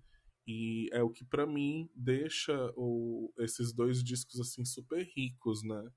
[0.46, 5.90] e é o que para mim deixa o, esses dois discos assim super ricos, né?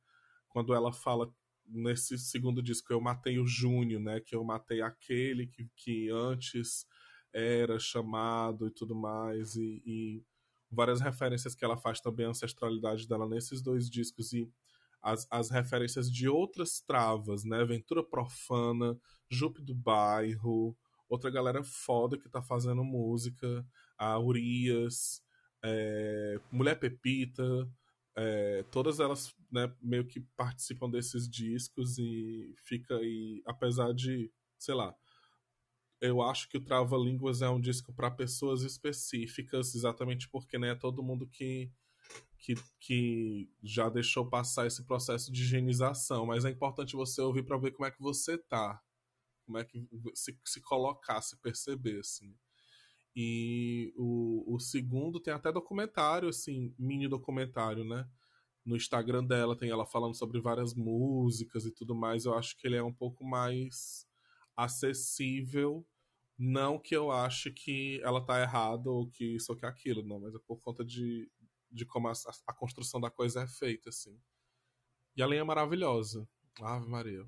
[0.49, 1.34] Quando ela fala
[1.66, 4.20] nesse segundo disco eu matei o Júnior, né?
[4.20, 6.86] Que eu matei aquele que, que antes
[7.34, 9.55] era chamado e tudo mais.
[9.55, 10.24] E, e,
[10.70, 14.34] várias referências que ela faz também à ancestralidade dela nesses dois discos.
[14.34, 14.51] E
[15.01, 17.64] as, as referências de outras travas, né?
[17.64, 18.99] Ventura Profana,
[19.30, 20.76] Jupe do Bairro,
[21.12, 25.22] outra galera foda que tá fazendo música, a Urias,
[25.62, 27.70] é, Mulher Pepita,
[28.16, 34.74] é, todas elas né, meio que participam desses discos e fica aí, apesar de, sei
[34.74, 34.95] lá,
[35.99, 40.70] eu acho que o Trava Línguas é um disco para pessoas específicas, exatamente porque né,
[40.70, 41.70] é todo mundo que,
[42.39, 47.57] que, que já deixou passar esse processo de higienização, mas é importante você ouvir para
[47.57, 48.82] ver como é que você tá,
[49.52, 49.86] como é que
[50.16, 52.34] se, se colocar, se perceber, assim.
[53.14, 58.10] E o, o segundo tem até documentário, assim, mini documentário, né?
[58.66, 62.24] No Instagram dela tem ela falando sobre várias músicas e tudo mais.
[62.24, 64.08] Eu acho que ele é um pouco mais
[64.56, 65.86] acessível.
[66.38, 70.20] Não que eu ache que ela tá errada ou que isso ou que aquilo, não,
[70.20, 71.30] mas é por conta de,
[71.70, 72.14] de como a,
[72.47, 74.18] a construção da coisa é feita, assim.
[75.16, 76.28] E a linha é maravilhosa.
[76.62, 77.28] Ave Maria.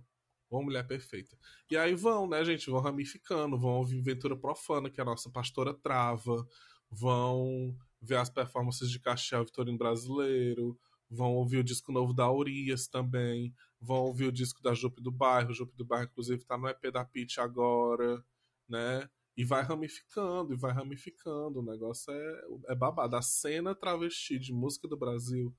[0.54, 1.36] Uma mulher perfeita.
[1.70, 2.70] E aí vão, né, gente?
[2.70, 6.48] Vão ramificando, vão ouvir Ventura Profana, que é a nossa pastora trava,
[6.92, 10.78] vão ver as performances de Castiel Vitorino Brasileiro,
[11.10, 15.12] vão ouvir o disco novo da Urias também, vão ouvir o disco da Jupe do
[15.12, 18.24] Bairro, Jupe do Bairro, inclusive, tá no EP da Pitch agora,
[18.68, 19.10] né?
[19.36, 21.60] E vai ramificando, e vai ramificando.
[21.60, 23.16] O negócio é, é babado.
[23.16, 25.52] A cena travesti de música do Brasil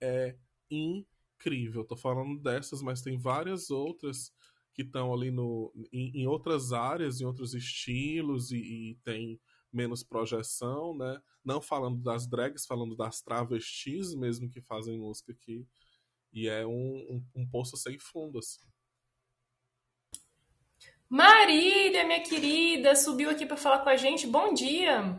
[0.00, 0.36] é
[0.70, 1.15] incrível.
[1.86, 4.32] Tô falando dessas, mas tem várias outras
[4.74, 9.40] que estão ali no, em, em, outras áreas, em outros estilos, e, e tem
[9.72, 11.20] menos projeção, né?
[11.44, 15.66] Não falando das drags, falando das travestis mesmo que fazem música aqui.
[16.32, 18.66] E é um, um, um poço sem fundo, assim.
[21.08, 24.26] Marília, minha querida, subiu aqui para falar com a gente.
[24.26, 25.18] Bom dia.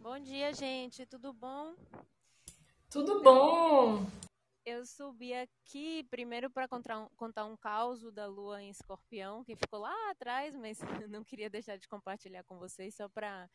[0.00, 1.04] Bom dia, gente.
[1.04, 1.74] Tudo bom?
[2.90, 4.06] Tudo bom.
[4.66, 9.54] Eu subi aqui primeiro para contar um, contar um caos da lua em escorpião, que
[9.54, 13.48] ficou lá atrás, mas não queria deixar de compartilhar com vocês só para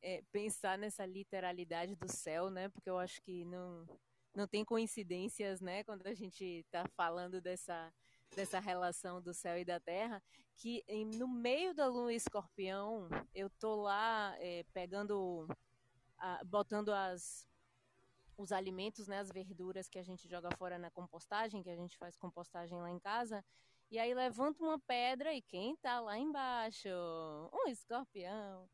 [0.00, 2.70] é, pensar nessa literalidade do céu, né?
[2.70, 3.86] Porque eu acho que não,
[4.34, 5.84] não tem coincidências, né?
[5.84, 7.92] Quando a gente está falando dessa
[8.34, 10.20] dessa relação do céu e da terra,
[10.56, 15.46] que em, no meio da lua escorpião, eu tô lá é, pegando,
[16.18, 17.46] a, botando as
[18.36, 21.96] os alimentos, né, as verduras que a gente joga fora na compostagem, que a gente
[21.96, 23.44] faz compostagem lá em casa,
[23.90, 26.88] e aí levanta uma pedra e quem tá lá embaixo?
[27.52, 28.68] Um escorpião.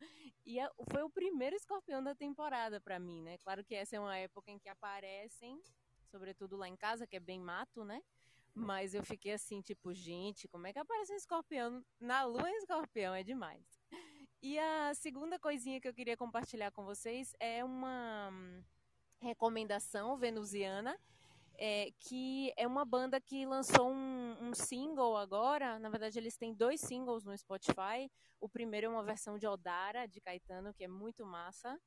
[0.47, 3.37] E é, foi o primeiro escorpião da temporada para mim, né?
[3.39, 5.61] Claro que essa é uma época em que aparecem,
[6.07, 8.03] sobretudo lá em casa, que é bem mato, né?
[8.55, 13.15] Mas eu fiquei assim, tipo, gente, como é que aparece um escorpião na lua escorpião?
[13.15, 13.81] É demais.
[14.43, 18.33] E a segunda coisinha que eu queria compartilhar com vocês é uma
[19.21, 20.99] recomendação venusiana,
[21.57, 25.79] é, que é uma banda que lançou um, um, single agora.
[25.79, 28.11] Na verdade, eles têm dois singles no Spotify.
[28.41, 31.79] O primeiro é uma versão de Odara, de Caetano, que é muito massa.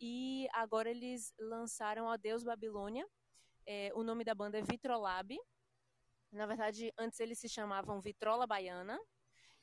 [0.00, 3.06] E agora eles lançaram Adeus Babilônia.
[3.66, 5.36] É, o nome da banda é Vitrolab.
[6.32, 8.98] Na verdade, antes eles se chamavam Vitrola Baiana.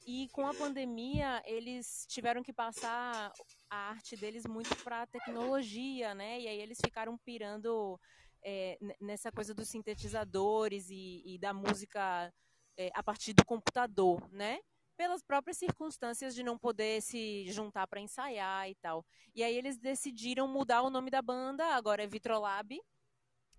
[0.05, 3.31] E com a pandemia, eles tiveram que passar
[3.75, 6.39] a arte deles muito para a tecnologia, né?
[6.39, 7.99] E aí eles ficaram pirando
[8.43, 12.33] é, nessa coisa dos sintetizadores e, e da música
[12.77, 14.59] é, a partir do computador, né?
[14.95, 19.05] Pelas próprias circunstâncias de não poder se juntar para ensaiar e tal.
[19.33, 22.79] E aí eles decidiram mudar o nome da banda, agora é Vitrolab,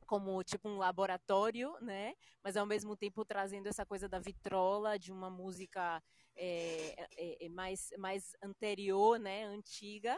[0.06, 2.14] como tipo um laboratório, né?
[2.42, 6.02] Mas ao mesmo tempo trazendo essa coisa da vitrola, de uma música
[6.36, 9.44] é, é, é mais, mais anterior, né?
[9.44, 10.16] Antiga.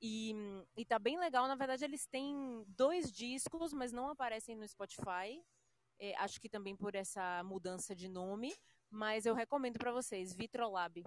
[0.00, 0.34] E,
[0.76, 1.46] e tá bem legal.
[1.46, 5.42] Na verdade, eles têm dois discos, mas não aparecem no Spotify.
[5.98, 8.52] É, acho que também por essa mudança de nome.
[8.90, 11.02] Mas eu recomendo para vocês, Vitrolab.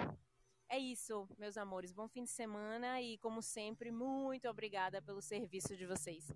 [0.68, 1.92] É isso, meus amores.
[1.92, 6.32] Bom fim de semana e, como sempre, muito obrigada pelo serviço de vocês.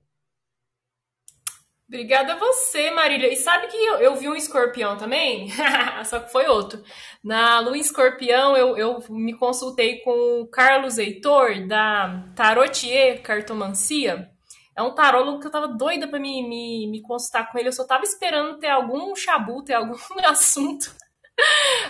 [1.90, 3.34] Obrigada a você, Marília.
[3.34, 5.48] E sabe que eu, eu vi um escorpião também?
[6.06, 6.84] Só que foi outro.
[7.24, 14.30] Na Lua Escorpião, eu, eu me consultei com o Carlos Heitor, da Tarotier Cartomancia.
[14.78, 17.70] É um tarólogo que eu tava doida pra me, me, me consultar com ele.
[17.70, 19.96] Eu só tava esperando ter algum chabu, ter algum
[20.30, 20.96] assunto,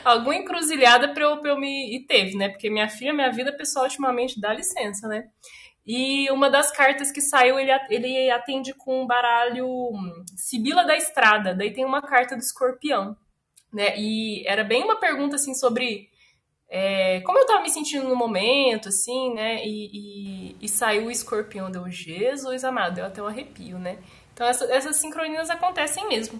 [0.06, 1.93] alguma encruzilhada pra eu, pra eu me.
[1.97, 2.47] E teve, né?
[2.47, 5.26] Porque minha filha, minha vida pessoal, ultimamente, dá licença, né?
[5.92, 10.96] E uma das cartas que saiu, ele, ele atende com um baralho hum, Sibila da
[10.96, 11.56] Estrada.
[11.56, 13.18] Daí tem uma carta do escorpião.
[13.74, 13.98] Né?
[13.98, 16.08] E era bem uma pergunta assim sobre
[16.70, 19.66] é, como eu tava me sentindo no momento, assim, né?
[19.66, 23.98] E, e, e, saiu o escorpião, deu Jesus amado, deu até um arrepio, né?
[24.32, 26.40] Então essa, essas sincronias acontecem mesmo.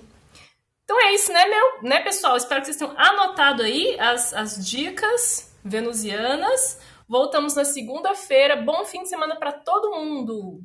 [0.84, 2.38] Então é isso, né, meu, né, pessoal?
[2.38, 6.80] Espero que vocês tenham anotado aí as, as dicas venusianas.
[7.10, 8.56] Voltamos na segunda-feira.
[8.56, 10.62] Bom fim de semana para todo mundo.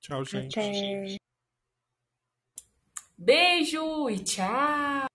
[0.00, 1.16] Tchau, gente.
[3.16, 5.11] Beijo e tchau.